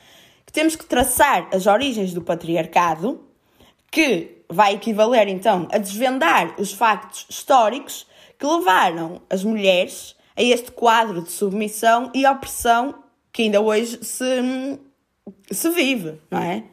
[0.53, 3.21] temos que traçar as origens do patriarcado,
[3.91, 8.07] que vai equivaler então a desvendar os factos históricos
[8.39, 12.95] que levaram as mulheres a este quadro de submissão e opressão
[13.33, 14.79] que ainda hoje se,
[15.51, 16.65] se vive, não é?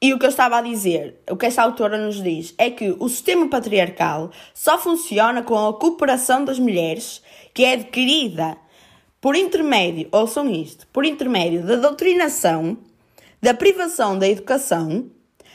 [0.00, 2.94] E o que eu estava a dizer, o que esta autora nos diz, é que
[2.98, 7.22] o sistema patriarcal só funciona com a cooperação das mulheres,
[7.54, 8.56] que é adquirida
[9.20, 12.76] por intermédio, ouçam isto, por intermédio da doutrinação
[13.40, 15.10] da privação da educação,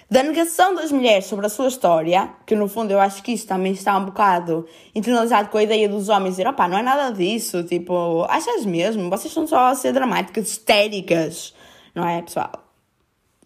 [0.10, 3.48] da negação das mulheres sobre a sua história, que no fundo eu acho que isto
[3.48, 7.12] também está um bocado internalizado com a ideia dos homens dizer, opá, não é nada
[7.12, 9.10] disso, tipo, achas mesmo?
[9.10, 11.54] Vocês são só a ser dramáticas, histéricas,
[11.96, 12.52] não é, pessoal?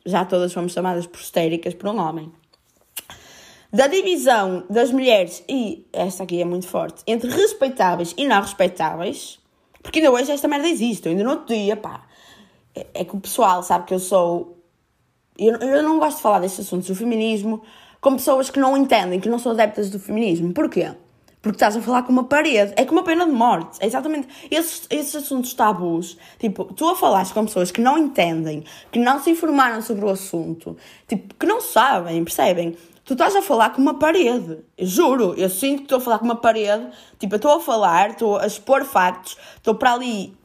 [0.05, 2.31] Já todas fomos chamadas por histéricas por um homem.
[3.71, 9.39] Da divisão das mulheres, e esta aqui é muito forte, entre respeitáveis e não respeitáveis,
[9.83, 12.07] porque ainda hoje esta merda existe, ainda no outro dia, pá,
[12.75, 14.57] é, é que o pessoal sabe que eu sou.
[15.37, 17.61] Eu, eu não gosto de falar destes assuntos do feminismo
[18.01, 20.53] com pessoas que não entendem, que não são adeptas do feminismo.
[20.53, 20.91] Porquê?
[21.41, 22.73] Porque estás a falar com uma parede.
[22.75, 23.77] É com uma pena de morte.
[23.79, 26.17] É exatamente esses, esses assuntos tabus.
[26.39, 30.09] Tipo, tu a falares com pessoas que não entendem, que não se informaram sobre o
[30.09, 30.75] assunto,
[31.07, 32.75] tipo, que não sabem, percebem?
[33.03, 34.57] Tu estás a falar com uma parede.
[34.75, 36.87] Eu juro, eu sinto que estou a falar com uma parede.
[37.19, 40.35] Tipo, eu estou a falar, estou a expor factos, estou para ali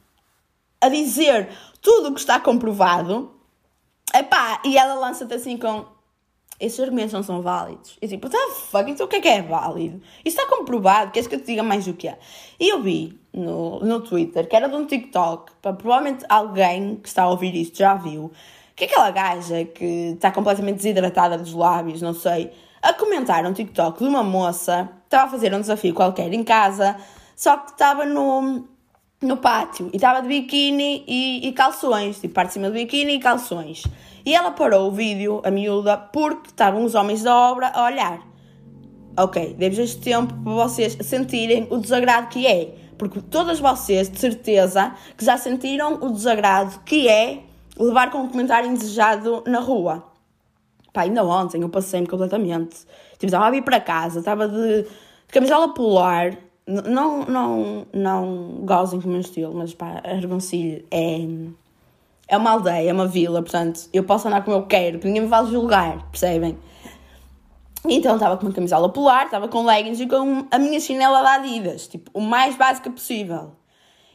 [0.79, 1.49] a dizer
[1.81, 3.31] tudo o que está comprovado.
[4.13, 5.85] Epá, e ela lança-te assim com
[6.61, 7.97] esses argumentos não são válidos.
[7.99, 8.37] E tipo, the
[8.69, 9.99] fuck, então o que é que é válido?
[10.23, 12.19] Isso está comprovado, queres que eu te diga mais o que é?
[12.59, 17.07] E eu vi no, no Twitter, que era de um TikTok, para provavelmente alguém que
[17.07, 18.31] está a ouvir isto já viu,
[18.75, 23.97] que aquela gaja que está completamente desidratada dos lábios, não sei, a comentar um TikTok
[23.97, 26.95] de uma moça, estava a fazer um desafio qualquer em casa,
[27.35, 28.67] só que estava no,
[29.21, 33.15] no pátio e estava de biquíni e, e, calções, tipo parte de cima do biquíni
[33.15, 33.83] e calções.
[34.25, 38.21] E ela parou o vídeo, a miúda, porque estavam os homens da obra a olhar.
[39.17, 42.75] Ok, demos este tempo para vocês sentirem o desagrado que é.
[42.97, 47.39] Porque todas vocês, de certeza, que já sentiram o desagrado que é
[47.77, 50.03] levar com um comentário indesejado na rua.
[50.93, 52.77] Pá, ainda ontem eu passei-me completamente.
[53.13, 54.87] Tipo, estava a vir para casa, estava de, de
[55.29, 61.27] camisola polar, não, não, não gozem com o meu estilo, mas pá, Argoncilho é,
[62.27, 65.23] é uma aldeia, é uma vila, portanto, eu posso andar como eu quero, que ninguém
[65.23, 66.57] me vai julgar, percebem?
[67.87, 71.33] Então estava com uma camisola polar, estava com leggings e com a minha chinela da
[71.35, 73.53] Adidas, tipo, o mais básica possível.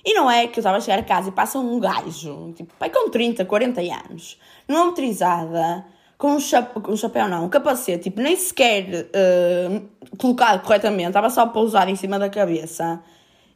[0.04, 2.72] E não é que eu estava a chegar a casa e passa um gajo, tipo,
[2.78, 5.84] pai com 30, 40 anos, numa motorizada,
[6.18, 11.28] com um, chapéu, um chapéu não, um capacete, tipo, nem sequer uh, colocado corretamente, estava
[11.30, 13.02] só pousado em cima da cabeça.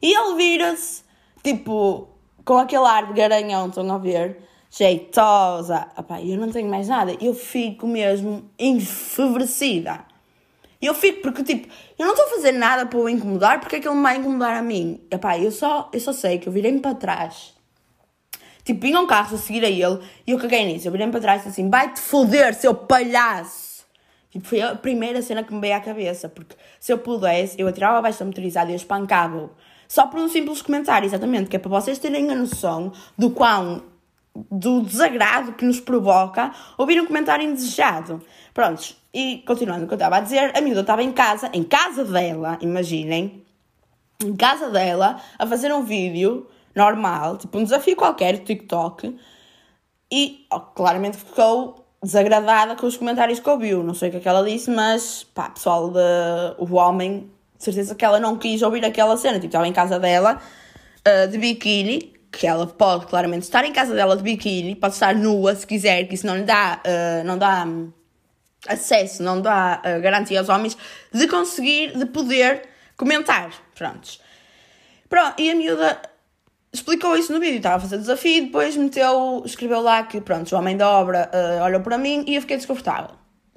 [0.01, 1.03] E ele vira-se,
[1.43, 2.07] tipo,
[2.45, 4.41] com aquele ar de garanhão, estão a ver?
[4.69, 5.87] Jeitosa.
[5.97, 7.15] Epá, eu não tenho mais nada.
[7.19, 10.05] Eu fico mesmo enfebrecida.
[10.81, 11.67] E eu fico, porque tipo,
[11.99, 14.17] eu não estou a fazer nada para o incomodar, porque é que ele me vai
[14.17, 14.99] incomodar a mim?
[15.11, 17.53] Epá, eu só, eu só sei que eu virei-me para trás.
[18.63, 20.87] Tipo, vinham carros a seguir a ele e eu caguei nisso.
[20.87, 23.85] Eu virei-me para trás e disse assim: vai-te foder, seu palhaço!
[24.29, 27.67] Tipo, foi a primeira cena que me veio à cabeça, porque se eu pudesse, eu
[27.67, 29.49] atirava abaixo da motorizada e eu espancava-o.
[29.87, 33.83] Só por um simples comentário, exatamente, que é para vocês terem a noção do quão
[34.49, 38.21] do desagrado que nos provoca ouvir um comentário indesejado.
[38.53, 41.63] Prontos, e continuando o que eu estava a dizer, a miúda estava em casa, em
[41.63, 43.43] casa dela, imaginem,
[44.23, 49.17] em casa dela, a fazer um vídeo normal, tipo um desafio qualquer TikTok,
[50.11, 53.83] e oh, claramente ficou desagradada com os comentários que ouviu.
[53.83, 55.99] Não sei o que, é que ela disse, mas pá, pessoal, de,
[56.57, 59.35] o homem de certeza que ela não quis ouvir aquela cena.
[59.35, 60.41] Tipo, estava em casa dela,
[61.07, 65.13] uh, de biquíni, que ela pode claramente estar em casa dela de biquíni, pode estar
[65.13, 67.93] nua se quiser, que isso não lhe dá, uh, não dá um,
[68.67, 70.75] acesso, não dá uh, garantia aos homens
[71.13, 72.63] de conseguir, de poder
[72.97, 73.51] comentar.
[73.75, 74.19] Prontos.
[75.07, 76.01] Pronto, e a miúda
[76.73, 80.57] explicou isso no vídeo, estava a fazer desafio, depois meteu, escreveu lá que, pronto, o
[80.57, 83.15] homem da obra uh, olhou para mim e eu fiquei desconfortável.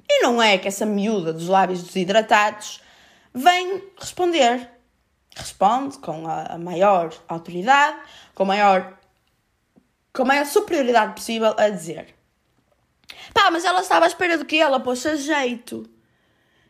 [0.09, 2.81] E não é que essa miúda dos lábios desidratados
[3.33, 4.69] vem responder.
[5.35, 7.97] Responde com a maior autoridade,
[8.33, 8.97] com a maior,
[10.13, 12.15] com a maior superioridade possível a dizer.
[13.33, 15.89] Pá, mas ela estava à espera de que ela pôs a jeito.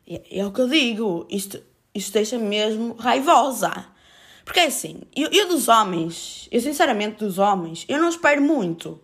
[0.07, 1.61] E é o que eu digo, isto,
[1.93, 3.94] isto deixa-me mesmo raivosa.
[4.45, 9.01] Porque é assim, eu, eu dos homens, eu sinceramente dos homens, eu não espero muito.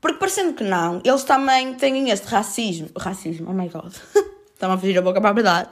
[0.00, 2.90] Porque parecendo que não, eles também têm este racismo.
[2.96, 3.92] Racismo, oh my god.
[4.54, 5.70] Está-me a fugir a boca para a verdade.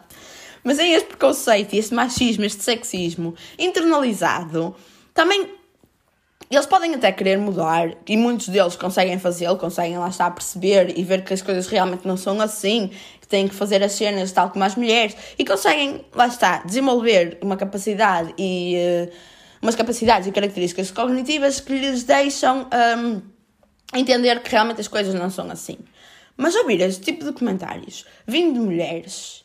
[0.65, 4.75] Mas é este preconceito, este machismo, este sexismo internalizado,
[5.13, 5.55] também
[6.51, 10.99] eles podem até querer mudar e muitos deles conseguem fazê-lo, conseguem lá estar a perceber
[10.99, 12.91] e ver que as coisas realmente não são assim,
[13.25, 17.39] que têm que fazer as cenas tal como as mulheres e conseguem, lá está, desenvolver
[17.41, 19.13] uma capacidade e uh,
[19.63, 23.23] umas capacidades e características cognitivas que lhes deixam um,
[23.95, 25.79] entender que realmente as coisas não são assim.
[26.37, 29.45] Mas ouvir este tipo de comentários vindo de mulheres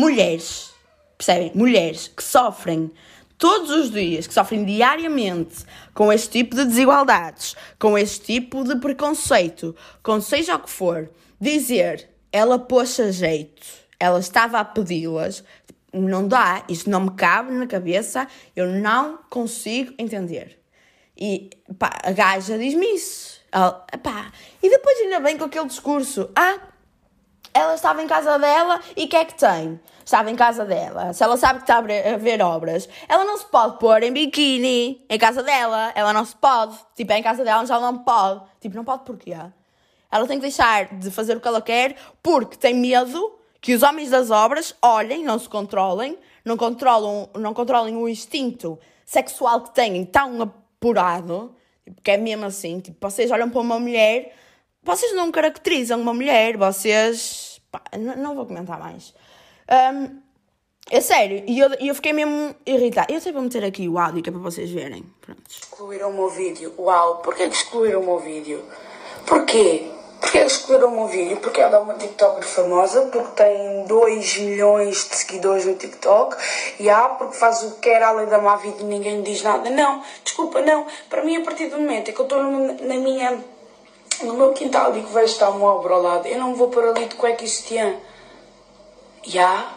[0.00, 0.72] mulheres,
[1.18, 1.52] percebem?
[1.54, 2.90] Mulheres que sofrem
[3.36, 8.76] todos os dias, que sofrem diariamente com este tipo de desigualdades, com este tipo de
[8.76, 13.66] preconceito, com seja o que for, dizer ela pôs a jeito,
[13.98, 15.44] ela estava a pedi-las,
[15.92, 20.60] não dá, isso não me cabe na cabeça, eu não consigo entender.
[21.16, 23.40] E pá, a gaja diz-me isso.
[23.52, 26.58] Ela, pá, e depois ainda vem com aquele discurso: ah,
[27.52, 29.80] ela estava em casa dela e o que é que tem?
[30.04, 31.12] Estava em casa dela.
[31.12, 35.04] Se ela sabe que está a ver obras, ela não se pode pôr em biquíni
[35.08, 35.92] em casa dela.
[35.94, 36.76] Ela não se pode.
[36.96, 38.42] Tipo, é em casa dela, já não pode.
[38.60, 39.36] Tipo, não pode porquê?
[40.10, 43.82] Ela tem que deixar de fazer o que ela quer porque tem medo que os
[43.82, 49.74] homens das obras olhem, não se controlem, não controlam, não controlem o instinto sexual que
[49.74, 54.32] têm tão apurado, tipo, que é mesmo assim, tipo, vocês olham para uma mulher
[54.82, 57.60] vocês não caracterizam uma mulher, vocês.
[57.70, 59.14] Pá, não, vou comentar mais.
[59.70, 60.20] Um,
[60.90, 63.12] é sério, e eu, eu fiquei mesmo irritada.
[63.12, 65.04] Eu sei vou meter aqui o áudio que é para vocês verem.
[65.20, 65.42] Pronto.
[65.48, 66.74] Excluíram o meu vídeo.
[66.78, 68.64] Uau, porquê que excluíram o meu vídeo?
[69.26, 69.88] Porquê?
[70.20, 71.38] Porquê que excluíram o meu vídeo?
[71.38, 76.36] Porque ela é uma TikToker famosa, porque tem 2 milhões de seguidores no TikTok
[76.78, 79.70] e há, porque faz o que quer além da má vida e ninguém diz nada.
[79.70, 80.86] Não, desculpa, não.
[81.08, 83.42] Para mim, a partir do momento em que eu estou na minha
[84.22, 87.06] no meu quintal digo, vejo está uma obra ao lado, eu não vou para ali
[87.06, 87.96] de cueca e sutiã.
[89.22, 89.74] Já?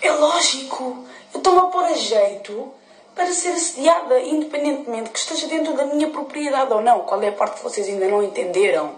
[0.00, 2.72] É lógico, eu estou-me a pôr a jeito
[3.14, 7.00] para ser assediada, independentemente que esteja dentro da minha propriedade ou não.
[7.00, 8.94] Qual é a parte que vocês ainda não entenderam?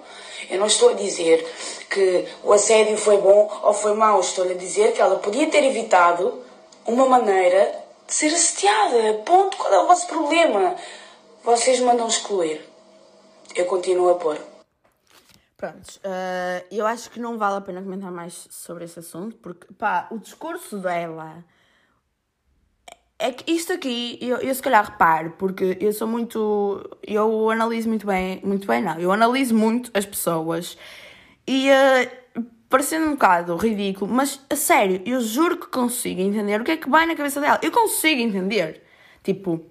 [0.51, 1.47] Eu não estou a dizer
[1.89, 5.65] que o assédio foi bom ou foi mau, estou a dizer que ela podia ter
[5.65, 6.43] evitado
[6.87, 7.75] uma maneira
[8.07, 9.23] de ser assediada.
[9.25, 9.57] Ponto.
[9.57, 10.77] Qual é o vosso problema?
[11.45, 12.73] Vocês mandam excluir
[13.55, 14.39] eu continuo a pôr.
[15.57, 19.73] Prontos, uh, eu acho que não vale a pena comentar mais sobre esse assunto, porque,
[19.75, 21.45] pá, o discurso dela.
[23.23, 26.99] É que isto aqui, eu, eu se calhar reparo, porque eu sou muito.
[27.07, 28.41] Eu analiso muito bem.
[28.43, 28.99] Muito bem, não.
[28.99, 30.77] Eu analiso muito as pessoas
[31.47, 31.69] e.
[31.71, 32.23] Uh,
[32.69, 36.77] parecendo um bocado ridículo, mas a sério, eu juro que consigo entender o que é
[36.77, 37.61] que vai na cabeça dela.
[37.63, 38.83] Eu consigo entender.
[39.23, 39.65] Tipo,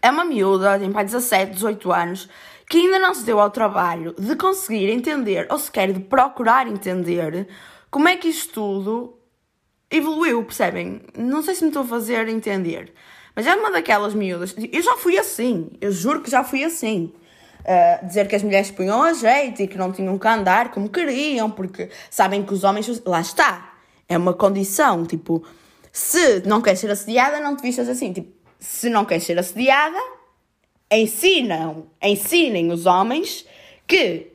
[0.00, 2.28] é uma miúda, tem pai 17, 18 anos,
[2.70, 7.48] que ainda não se deu ao trabalho de conseguir entender, ou sequer de procurar entender,
[7.90, 9.18] como é que isto tudo
[9.92, 11.02] evoluiu, percebem?
[11.16, 12.92] Não sei se me estou a fazer entender.
[13.34, 14.54] Mas é uma daquelas miúdas.
[14.72, 17.12] Eu já fui assim, eu juro que já fui assim.
[17.60, 20.88] Uh, dizer que as mulheres punham a jeito e que não tinham que andar como
[20.88, 23.02] queriam, porque sabem que os homens.
[23.04, 23.74] Lá está.
[24.08, 25.44] É uma condição, tipo,
[25.92, 28.12] se não queres ser assediada, não te vistas assim.
[28.12, 29.98] Tipo, se não queres ser assediada,
[30.90, 33.46] ensinam, ensinem os homens
[33.86, 34.32] que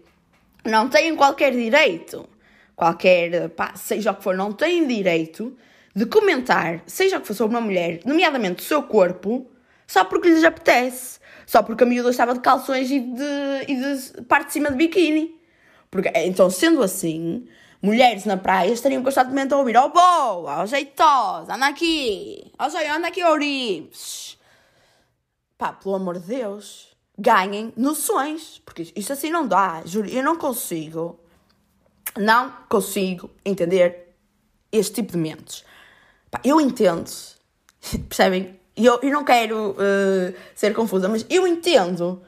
[0.65, 2.27] não têm qualquer direito,
[2.77, 5.57] qualquer, pá, seja o que for, não têm direito
[5.93, 9.51] de comentar, seja o que for sobre uma mulher, nomeadamente o seu corpo,
[9.85, 11.17] só porque lhes apetece.
[11.47, 13.23] Só porque a miúda estava de calções e de,
[13.69, 15.39] e de parte de cima de biquíni.
[15.89, 17.47] Porque, então, sendo assim,
[17.81, 22.91] mulheres na praia estariam constantemente a ouvir: Oh, boa, oh, jeitosa, anda aqui, oh, jeito,
[22.91, 24.37] anda aqui, Ourives.
[25.57, 30.35] Pá, pelo amor de Deus, ganhem noções, porque isto assim não dá, juro, eu não
[30.35, 31.17] consigo,
[32.17, 34.13] não consigo entender
[34.71, 35.63] este tipo de mentes.
[36.43, 37.09] Eu entendo,
[38.07, 38.59] percebem?
[38.75, 42.21] Eu, eu não quero uh, ser confusa, mas eu entendo,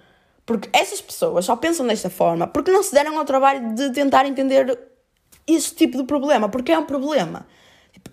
[0.46, 4.26] porque essas pessoas só pensam desta forma porque não se deram ao trabalho de tentar
[4.26, 4.80] entender
[5.46, 7.46] esse tipo de problema, porque é um problema.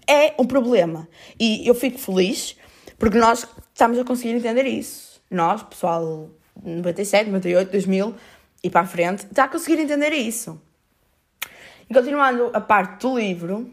[0.07, 1.09] É um problema.
[1.41, 2.57] E eu fico feliz
[2.99, 6.31] porque nós estamos a conseguir entender isso nós, pessoal
[6.63, 8.15] 97, 98, 2000
[8.63, 10.61] e para a frente, está a conseguir entender isso.
[11.89, 13.73] E continuando a parte do livro,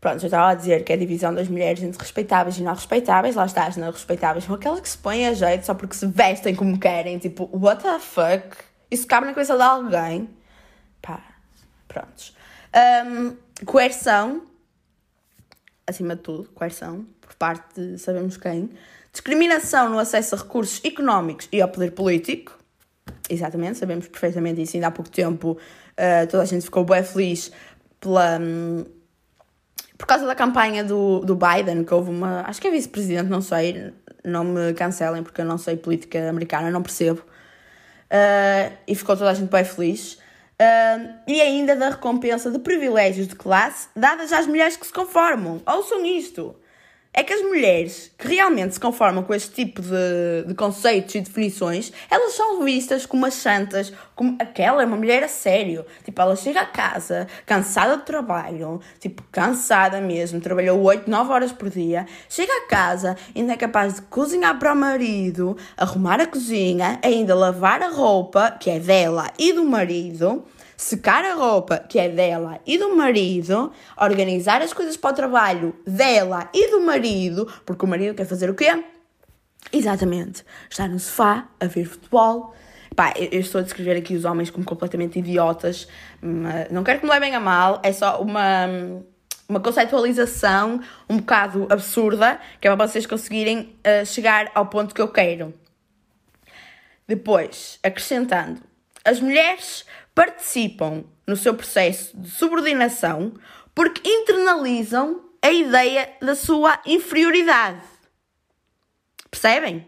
[0.00, 2.74] pronto, já estava a dizer que é a divisão das mulheres entre respeitáveis e não
[2.74, 5.94] respeitáveis, lá está, as não respeitáveis são aquelas que se põem a jeito só porque
[5.94, 8.56] se vestem como querem, tipo, what the fuck?
[8.90, 10.30] Isso cabe na cabeça de alguém?
[11.02, 11.22] Pá,
[11.88, 12.36] prontos.
[13.06, 14.42] Um, coerção,
[15.86, 18.70] acima de tudo, coerção, por parte de sabemos quem,
[19.16, 22.52] Discriminação no acesso a recursos económicos e ao poder político.
[23.30, 24.76] Exatamente, sabemos perfeitamente isso.
[24.76, 25.56] Ainda há pouco tempo
[25.98, 27.50] uh, toda a gente ficou bem feliz
[28.00, 28.84] pela, um,
[29.96, 32.42] por causa da campanha do, do Biden, que houve uma.
[32.42, 33.92] Acho que é vice-presidente, não sei.
[34.24, 37.20] Não me cancelem porque eu não sei política americana, não percebo.
[37.20, 40.14] Uh, e ficou toda a gente bem feliz.
[40.60, 45.60] Uh, e ainda da recompensa de privilégios de classe dadas às mulheres que se conformam.
[45.66, 46.56] Ouçam isto!
[47.18, 51.20] É que as mulheres que realmente se conformam com este tipo de, de conceitos e
[51.22, 55.86] definições, elas são vistas como as santas, como aquela é uma mulher a sério.
[56.04, 61.52] Tipo, ela chega a casa cansada de trabalho, tipo, cansada mesmo, trabalhou 8, 9 horas
[61.52, 66.26] por dia, chega a casa, ainda é capaz de cozinhar para o marido, arrumar a
[66.26, 70.44] cozinha, ainda lavar a roupa, que é dela e do marido
[70.76, 75.76] secar a roupa que é dela e do marido, organizar as coisas para o trabalho
[75.86, 78.84] dela e do marido, porque o marido quer fazer o quê?
[79.72, 82.54] Exatamente, estar no sofá a ver futebol.
[82.94, 85.86] Pá, eu estou a descrever aqui os homens como completamente idiotas,
[86.70, 88.66] não quero que me levem a mal, é só uma,
[89.48, 95.02] uma conceitualização um bocado absurda, que é para vocês conseguirem uh, chegar ao ponto que
[95.02, 95.52] eu quero.
[97.06, 98.60] Depois, acrescentando,
[99.04, 99.84] as mulheres
[100.16, 103.34] participam no seu processo de subordinação
[103.74, 107.82] porque internalizam a ideia da sua inferioridade.
[109.30, 109.86] Percebem?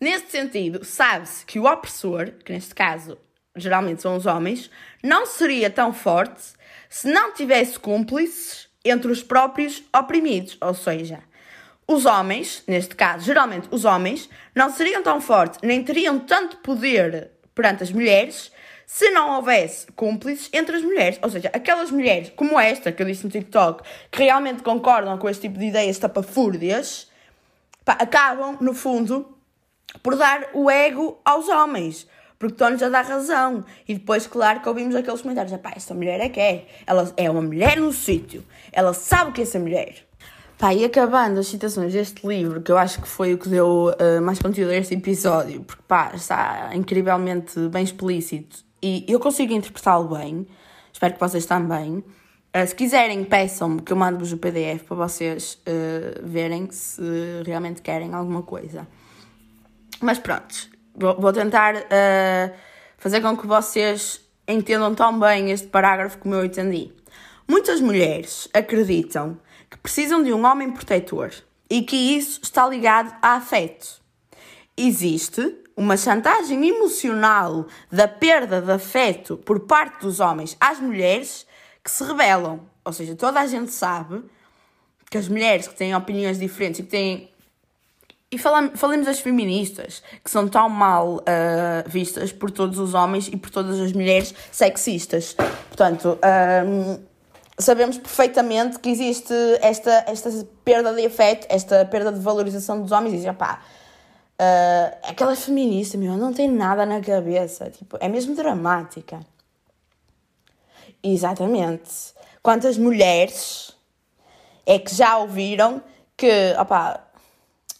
[0.00, 3.16] Neste sentido, sabe-se que o opressor, que neste caso
[3.54, 4.68] geralmente são os homens,
[5.00, 6.42] não seria tão forte
[6.90, 10.58] se não tivesse cúmplices entre os próprios oprimidos.
[10.60, 11.20] Ou seja,
[11.86, 17.30] os homens, neste caso, geralmente os homens, não seriam tão fortes nem teriam tanto poder
[17.54, 18.50] perante as mulheres
[18.86, 21.18] se não houvesse cúmplices entre as mulheres.
[21.22, 25.28] Ou seja, aquelas mulheres como esta que eu disse no TikTok, que realmente concordam com
[25.28, 27.10] este tipo de ideias tapafúrdias,
[27.84, 29.36] pá, acabam, no fundo,
[30.02, 32.06] por dar o ego aos homens.
[32.38, 33.64] Porque estão-lhes a dar razão.
[33.88, 36.66] E depois, claro, que ouvimos aqueles comentários: pá, esta mulher é que é.
[36.86, 38.44] Ela é uma mulher no sítio.
[38.72, 40.04] Ela sabe que é essa mulher.
[40.58, 43.90] Pá, e acabando as citações deste livro, que eu acho que foi o que deu
[43.90, 49.54] uh, mais conteúdo a este episódio, porque pá, está incrivelmente bem explícito e eu consigo
[49.54, 50.46] interpretá-lo bem.
[50.92, 52.04] Espero que vocês também.
[52.54, 57.02] Uh, se quiserem, peçam-me que eu mando-vos o PDF para vocês uh, verem se
[57.46, 58.86] realmente querem alguma coisa.
[60.02, 62.54] Mas pronto, vou, vou tentar uh,
[62.98, 66.92] fazer com que vocês entendam tão bem este parágrafo como eu entendi.
[67.48, 69.38] Muitas mulheres acreditam
[69.70, 71.32] que precisam de um homem protetor
[71.70, 74.02] e que isso está ligado a afeto.
[74.76, 81.46] Existe uma chantagem emocional da perda de afeto por parte dos homens às mulheres
[81.82, 82.60] que se rebelam.
[82.84, 84.22] Ou seja, toda a gente sabe
[85.10, 87.30] que as mulheres que têm opiniões diferentes e que têm.
[88.30, 91.22] E falamos, falemos das feministas, que são tão mal uh,
[91.88, 95.36] vistas por todos os homens e por todas as mulheres sexistas.
[95.68, 96.18] Portanto,
[96.66, 96.98] um,
[97.56, 100.30] sabemos perfeitamente que existe esta, esta
[100.64, 103.24] perda de afeto, esta perda de valorização dos homens.
[103.24, 103.62] E pá,
[104.34, 107.70] Uh, aquela feminista, meu, não tem nada na cabeça.
[107.70, 109.20] Tipo, é mesmo dramática.
[111.02, 112.14] Exatamente.
[112.42, 113.72] Quantas mulheres
[114.66, 115.82] é que já ouviram
[116.16, 117.06] que, opá,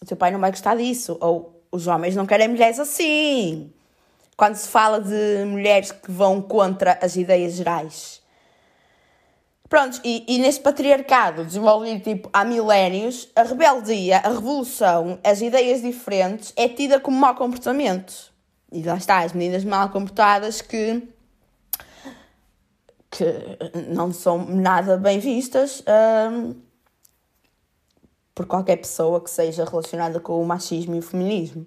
[0.01, 3.73] o teu pai não vai gostar disso, ou os homens não querem mulheres assim.
[4.37, 8.21] Quando se fala de mulheres que vão contra as ideias gerais.
[9.75, 15.83] Pronto, e, e neste patriarcado desenvolvido tipo há milénios, a rebeldia, a revolução, as ideias
[15.83, 18.33] diferentes é tida como mau comportamento.
[18.70, 21.03] E lá está, as meninas mal comportadas que,
[23.11, 23.25] que
[23.89, 25.83] não são nada bem vistas
[26.31, 26.55] hum,
[28.33, 31.66] por qualquer pessoa que seja relacionada com o machismo e o feminismo.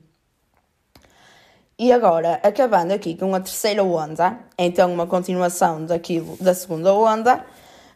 [1.78, 7.46] E agora, acabando aqui com a terceira onda, então uma continuação daquilo da segunda onda,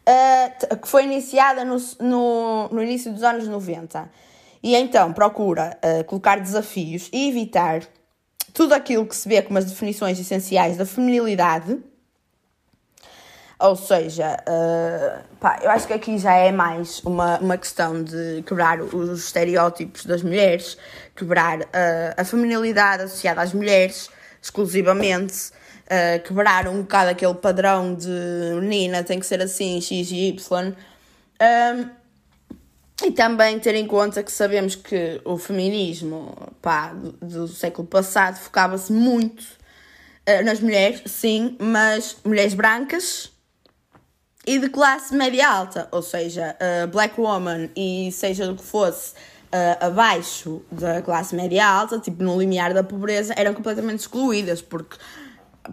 [0.07, 4.09] uh, que foi iniciada no, no, no, início dos anos 90.
[4.63, 7.81] E então procura uh, colocar desafios e evitar
[8.53, 11.79] tudo aquilo que se vê como as definições essenciais da feminilidade.
[13.59, 18.43] Ou seja, uh, pá, eu acho que aqui já é mais uma, uma questão de
[18.43, 20.77] quebrar os estereótipos das mulheres,
[21.15, 21.65] quebrar uh,
[22.17, 24.09] a feminilidade associada às mulheres
[24.41, 25.51] exclusivamente,
[25.91, 28.07] uh, quebrar um bocado aquele padrão de
[28.61, 30.73] menina tem que ser assim, X e Y.
[31.41, 32.01] Um,
[33.03, 38.37] e também ter em conta que sabemos que o feminismo pá, do, do século passado
[38.37, 43.31] focava-se muito uh, nas mulheres, sim, mas mulheres brancas
[44.45, 49.13] e de classe média alta, ou seja, uh, black woman e seja do que fosse
[49.13, 54.97] uh, abaixo da classe média alta, tipo no limiar da pobreza, eram completamente excluídas, porque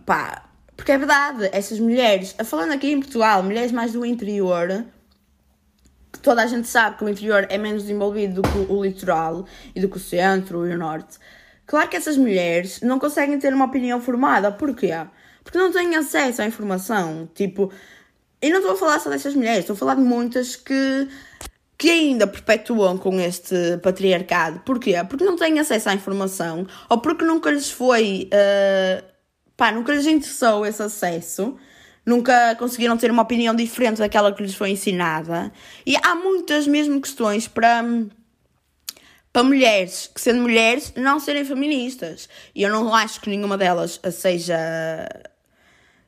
[0.05, 0.45] pá,
[0.77, 4.85] porque é verdade, essas mulheres, falando aqui em Portugal, mulheres mais do interior
[6.13, 9.47] que toda a gente sabe que o interior é menos desenvolvido do que o litoral
[9.75, 11.19] e do que o centro e o norte.
[11.67, 14.51] Claro que essas mulheres não conseguem ter uma opinião formada.
[14.51, 14.93] Porquê?
[15.45, 17.29] Porque não têm acesso à informação.
[17.35, 17.71] Tipo,
[18.41, 21.09] e não estou a falar só dessas mulheres, estou a falar de muitas que,
[21.77, 24.61] que ainda perpetuam com este patriarcado.
[24.61, 24.95] Porquê?
[25.09, 28.31] Porque não têm acesso à informação ou porque nunca lhes foi.
[28.33, 29.18] Uh,
[29.59, 31.59] pá, nunca lhes interessou esse acesso
[32.09, 35.53] nunca conseguiram ter uma opinião diferente daquela que lhes foi ensinada.
[35.85, 37.85] E há muitas mesmo questões para,
[39.31, 42.27] para mulheres, que sendo mulheres, não serem feministas.
[42.55, 45.07] E eu não acho que nenhuma delas seja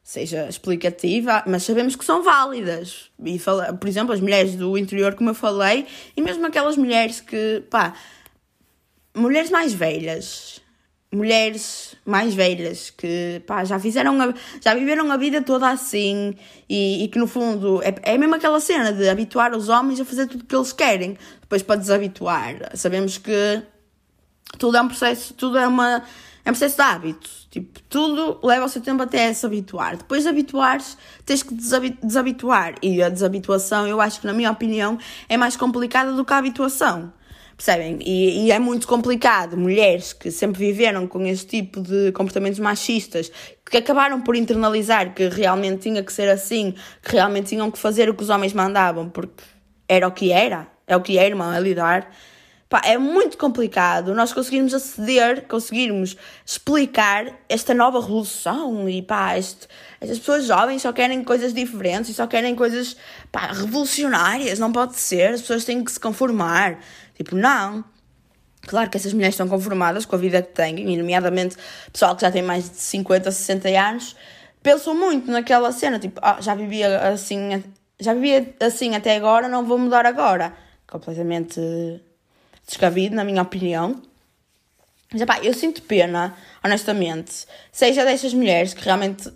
[0.03, 3.11] seja explicativa, mas sabemos que são válidas.
[3.25, 3.39] E
[3.79, 5.87] por exemplo, as mulheres do interior, como eu falei,
[6.17, 7.95] e mesmo aquelas mulheres que, pá,
[9.15, 10.60] mulheres mais velhas,
[11.13, 16.35] mulheres mais velhas que pá, já fizeram a, já viveram a vida toda assim
[16.69, 20.05] e, e que no fundo é, é mesmo aquela cena de habituar os homens a
[20.05, 21.19] fazer tudo o que eles querem.
[21.41, 23.63] Depois para desabituar sabemos que
[24.57, 26.05] tudo é um processo tudo é uma
[26.45, 27.31] é um processo de hábito.
[27.51, 29.97] Tipo tudo leva o seu tempo até se habituar.
[29.97, 30.97] Depois de habituares
[31.27, 32.77] tens que desabituar.
[32.81, 34.97] E a desabituação eu acho que na minha opinião
[35.29, 37.13] é mais complicada do que a habituação
[37.61, 37.99] Percebem?
[38.01, 39.55] E, e, é muito complicado.
[39.55, 43.31] Mulheres que sempre viveram com este tipo de comportamentos machistas,
[43.71, 48.09] que acabaram por internalizar que realmente tinha que ser assim, que realmente tinham que fazer
[48.09, 49.45] o que os homens mandavam, porque
[49.87, 52.11] era o que era, é o que é, irmão, é lidar.
[52.67, 59.67] Pá, é muito complicado nós conseguirmos aceder, conseguirmos explicar esta nova revolução e pá, este,
[60.01, 62.97] estas pessoas jovens só querem coisas diferentes e só querem coisas
[63.31, 66.79] pá, revolucionárias, não pode ser, as pessoas têm que se conformar.
[67.21, 67.85] Tipo, não.
[68.63, 71.55] Claro que essas mulheres estão conformadas com a vida que têm, e nomeadamente
[71.93, 74.17] pessoal que já tem mais de 50, 60 anos,
[74.63, 77.63] pensam muito naquela cena, tipo, ah, já vivia assim,
[77.99, 80.55] já vivia assim até agora, não vou mudar agora.
[80.87, 81.61] Completamente
[82.67, 84.01] descabido, na minha opinião.
[85.13, 89.31] Mas, pá, eu sinto pena, honestamente, seja dessas mulheres que realmente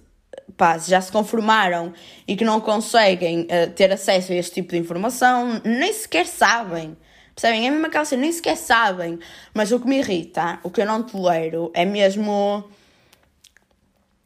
[0.57, 1.93] pá, já se conformaram
[2.27, 6.97] e que não conseguem uh, ter acesso a este tipo de informação, nem sequer sabem
[7.35, 7.67] Percebem?
[7.67, 9.19] É mesmo aquela cena, nem sequer sabem.
[9.53, 12.65] Mas o que me irrita, o que eu não tolero, é mesmo.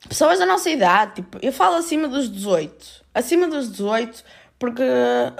[0.08, 3.04] Pessoas da nossa idade, tipo, eu falo acima dos 18.
[3.12, 4.22] Acima dos 18,
[4.58, 4.82] porque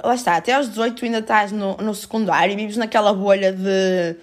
[0.03, 3.53] lá está, até aos 18 tu ainda estás no, no secundário e vives naquela bolha
[3.53, 4.15] de,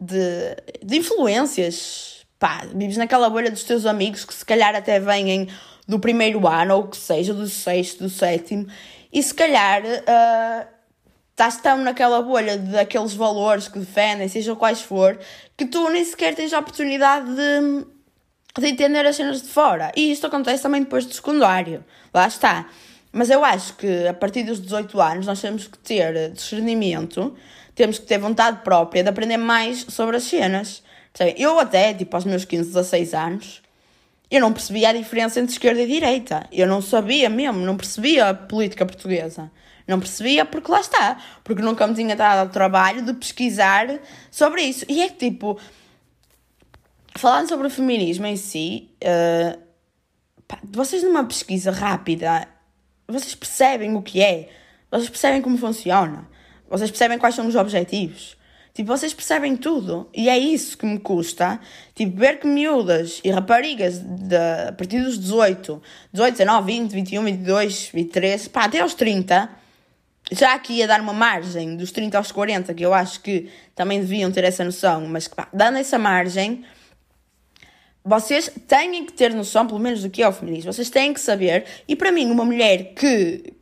[0.00, 2.24] de, de influências.
[2.38, 5.48] Pá, vives naquela bolha dos teus amigos que se calhar até vêm
[5.86, 8.66] do primeiro ano, ou que seja, do sexto, do sétimo,
[9.12, 10.73] e se calhar uh,
[11.34, 15.18] estás tão naquela bolha daqueles valores que defendem, seja quais for,
[15.56, 19.90] que tu nem sequer tens a oportunidade de, de entender as cenas de fora.
[19.96, 21.84] E isto acontece também depois do secundário.
[22.14, 22.68] Lá está.
[23.12, 27.34] Mas eu acho que a partir dos 18 anos nós temos que ter discernimento,
[27.74, 30.84] temos que ter vontade própria de aprender mais sobre as cenas.
[31.36, 33.62] Eu até, tipo, aos meus 15, 16 anos,
[34.30, 36.46] eu não percebia a diferença entre esquerda e direita.
[36.52, 39.50] Eu não sabia mesmo, não percebia a política portuguesa.
[39.86, 41.18] Não percebia porque lá está.
[41.42, 43.86] Porque nunca me tinha dado trabalho de pesquisar
[44.30, 44.84] sobre isso.
[44.88, 45.58] E é que tipo,
[47.16, 49.58] falando sobre o feminismo em si, uh,
[50.48, 52.48] pá, vocês numa pesquisa rápida,
[53.06, 54.48] vocês percebem o que é,
[54.90, 56.28] vocês percebem como funciona,
[56.68, 58.36] vocês percebem quais são os objetivos.
[58.72, 60.10] Tipo, vocês percebem tudo.
[60.12, 61.60] E é isso que me custa.
[61.94, 65.80] Tipo, ver que miúdas e raparigas de, a partir dos 18,
[66.12, 69.48] 18, 19, 20, 21, 22, 23, pá, até aos 30,
[70.32, 74.00] já aqui ia dar uma margem dos 30 aos 40, que eu acho que também
[74.00, 76.64] deviam ter essa noção, mas pá, dando essa margem,
[78.04, 80.72] vocês têm que ter noção, pelo menos, do que é o feminismo.
[80.72, 81.64] Vocês têm que saber.
[81.88, 83.54] E para mim, uma mulher que,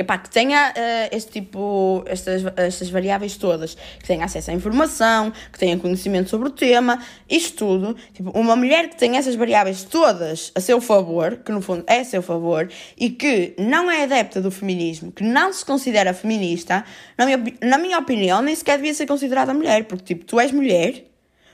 [0.00, 4.54] que, pá, que tenha uh, este tipo, estas, estas variáveis todas, que tenha acesso à
[4.54, 9.34] informação, que tenha conhecimento sobre o tema, isto tudo, tipo, uma mulher que tenha essas
[9.34, 13.90] variáveis todas a seu favor, que no fundo é a seu favor, e que não
[13.90, 16.82] é adepta do feminismo, que não se considera feminista,
[17.18, 20.50] na minha, na minha opinião, nem sequer devia ser considerada mulher, porque, tipo, tu és
[20.50, 21.10] mulher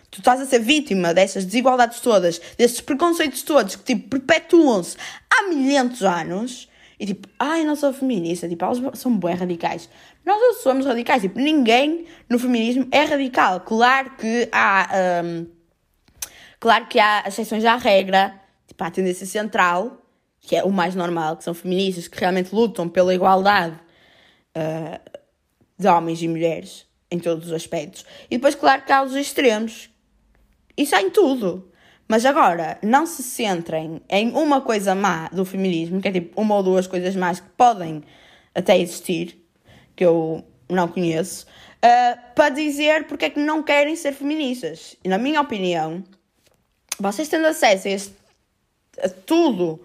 [0.09, 4.97] Tu estás a ser vítima dessas desigualdades todas, desses preconceitos todos que tipo perpetuam-se
[5.29, 6.69] há milhentos anos.
[6.99, 9.89] E tipo, ai, não sou feminista, tipo, elas são bem radicais.
[10.25, 13.61] Nós não somos radicais, tipo, ninguém no feminismo é radical.
[13.61, 14.89] Claro que há,
[15.25, 15.47] um,
[16.59, 18.35] claro que há exceções à regra,
[18.67, 20.03] tipo, há a tendência central,
[20.41, 23.77] que é o mais normal, que são feministas que realmente lutam pela igualdade
[24.57, 25.21] uh,
[25.79, 28.07] de homens e mulheres em todos os aspectos.
[28.31, 29.91] E depois, claro que há os extremos,
[30.77, 31.71] isso há em tudo.
[32.09, 36.55] Mas agora, não se centrem em uma coisa má do feminismo, que é tipo uma
[36.55, 38.03] ou duas coisas más que podem
[38.55, 39.45] até existir,
[39.95, 44.97] que eu não conheço, uh, para dizer porque é que não querem ser feministas.
[45.03, 46.05] E na minha opinião,
[46.99, 48.15] vocês tendo acesso a, este,
[49.03, 49.81] a tudo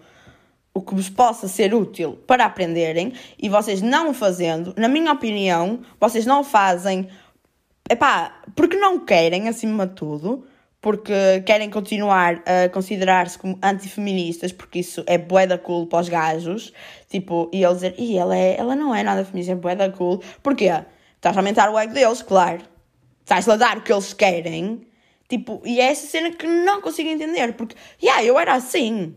[0.74, 5.12] o que vos possa ser útil para aprenderem e vocês não o fazendo, na minha
[5.12, 7.08] opinião, vocês não o fazem
[7.90, 10.46] epá, porque não querem, acima de tudo,
[10.82, 16.08] porque querem continuar a considerar-se como antifeministas, porque isso é bué da cool para os
[16.08, 16.72] gajos,
[17.08, 19.88] tipo, e eles dizer, e ela, é, ela não é nada feminista, é bué da
[19.90, 20.70] cool, porquê?
[21.14, 22.62] Estás a aumentar o ego deles, claro,
[23.20, 24.84] estás a dar o que eles querem,
[25.28, 29.14] tipo, e é essa cena que não consigo entender, porque, yeah, eu era assim,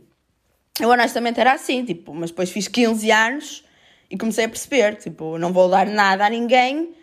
[0.79, 3.65] eu honestamente era assim, tipo, mas depois fiz 15 anos
[4.07, 6.93] e comecei a perceber, tipo, não vou dar nada a ninguém,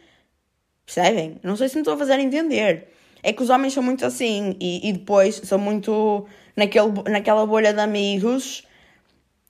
[0.86, 1.40] percebem?
[1.42, 2.92] Não sei se me estou a fazer entender.
[3.22, 7.72] É que os homens são muito assim e, e depois são muito naquele, naquela bolha
[7.72, 8.66] de amigos,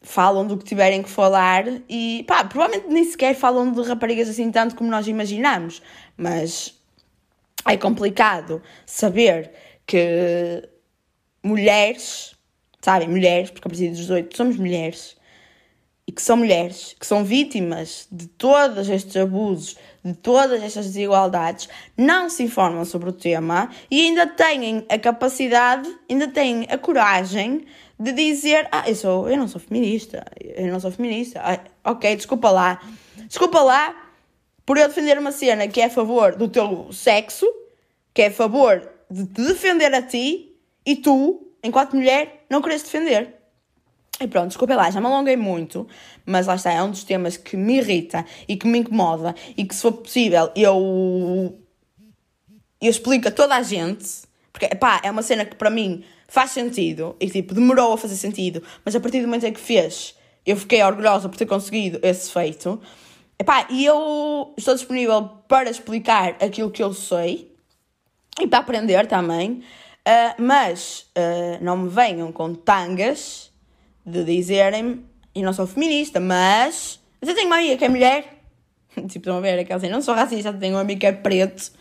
[0.03, 4.51] falam do que tiverem que falar e pá, provavelmente nem sequer falam de raparigas assim
[4.51, 5.81] tanto como nós imaginamos,
[6.17, 6.79] mas
[7.67, 9.53] é complicado saber
[9.87, 10.69] que
[11.43, 12.35] mulheres,
[12.81, 15.17] sabem, mulheres, porque a partir dos 18 somos mulheres,
[16.07, 21.69] e que são mulheres, que são vítimas de todos estes abusos, de todas estas desigualdades,
[21.97, 27.65] não se informam sobre o tema e ainda têm a capacidade, ainda têm a coragem
[27.99, 31.41] de dizer: Ah, eu, sou, eu não sou feminista, eu não sou feminista.
[31.41, 32.81] Ah, ok, desculpa lá.
[33.29, 33.95] Desculpa lá
[34.67, 37.47] por eu defender uma cena que é a favor do teu sexo,
[38.13, 42.83] que é a favor de te defender a ti e tu, enquanto mulher, não queres
[42.83, 43.42] defender.
[44.21, 45.87] E pronto, desculpa lá, já me alonguei muito,
[46.25, 49.65] mas lá está, é um dos temas que me irrita e que me incomoda e
[49.65, 51.59] que, se for possível, eu,
[52.81, 54.07] eu explico a toda a gente,
[54.53, 58.17] porque pá, é uma cena que para mim faz sentido e tipo, demorou a fazer
[58.17, 60.15] sentido, mas a partir do momento em que fez,
[60.47, 62.81] eu fiquei orgulhosa por ter conseguido esse feito.
[63.39, 67.53] Epá, e eu estou disponível para explicar aquilo que eu sei
[68.41, 69.63] e para aprender também,
[70.07, 73.52] uh, mas uh, não me venham com tangas
[74.05, 78.43] de dizerem e não sou feminista, mas, mas eu tenho uma amiga que é mulher.
[78.95, 81.73] tipo, estão a ver aquela assim, não sou racista, tenho um amigo que é preto.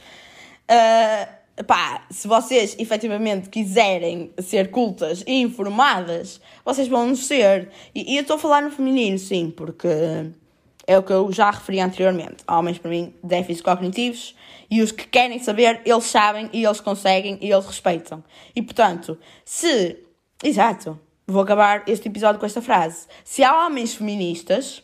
[0.70, 7.70] Uh, pá, se vocês efetivamente quiserem ser cultas e informadas, vocês vão ser.
[7.94, 9.88] E, e eu estou a falar no feminino, sim, porque
[10.88, 12.44] é o que eu já referi anteriormente.
[12.48, 14.36] Homens, para mim, déficits cognitivos
[14.70, 18.24] e os que querem saber, eles sabem e eles conseguem e eles respeitam.
[18.56, 19.98] E portanto, se.
[20.44, 21.00] Exato.
[21.32, 23.08] Vou acabar este episódio com esta frase.
[23.24, 24.84] Se há homens feministas,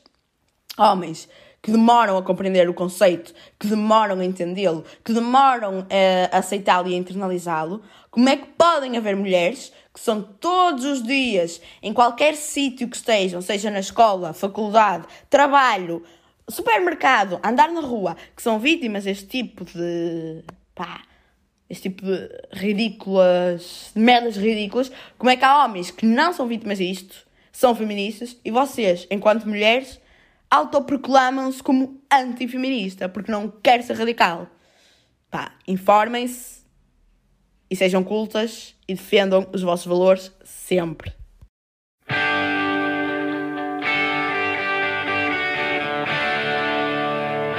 [0.78, 1.28] homens
[1.62, 5.86] que demoram a compreender o conceito, que demoram a entendê-lo, que demoram
[6.32, 11.04] a aceitá-lo e a internalizá-lo, como é que podem haver mulheres que são todos os
[11.04, 16.02] dias, em qualquer sítio que estejam, seja na escola, faculdade, trabalho,
[16.48, 21.02] supermercado, andar na rua, que são vítimas deste tipo de, pá,
[21.70, 26.47] este tipo de ridículas, de merdas ridículas, como é que há homens que não são
[26.47, 29.99] vítimas disto, são feministas, e vocês, enquanto mulheres,
[30.49, 34.47] autoproclamam-se como antifeminista, porque não quer ser radical.
[35.30, 36.61] Pá, informem-se
[37.70, 41.13] e sejam cultas e defendam os vossos valores sempre.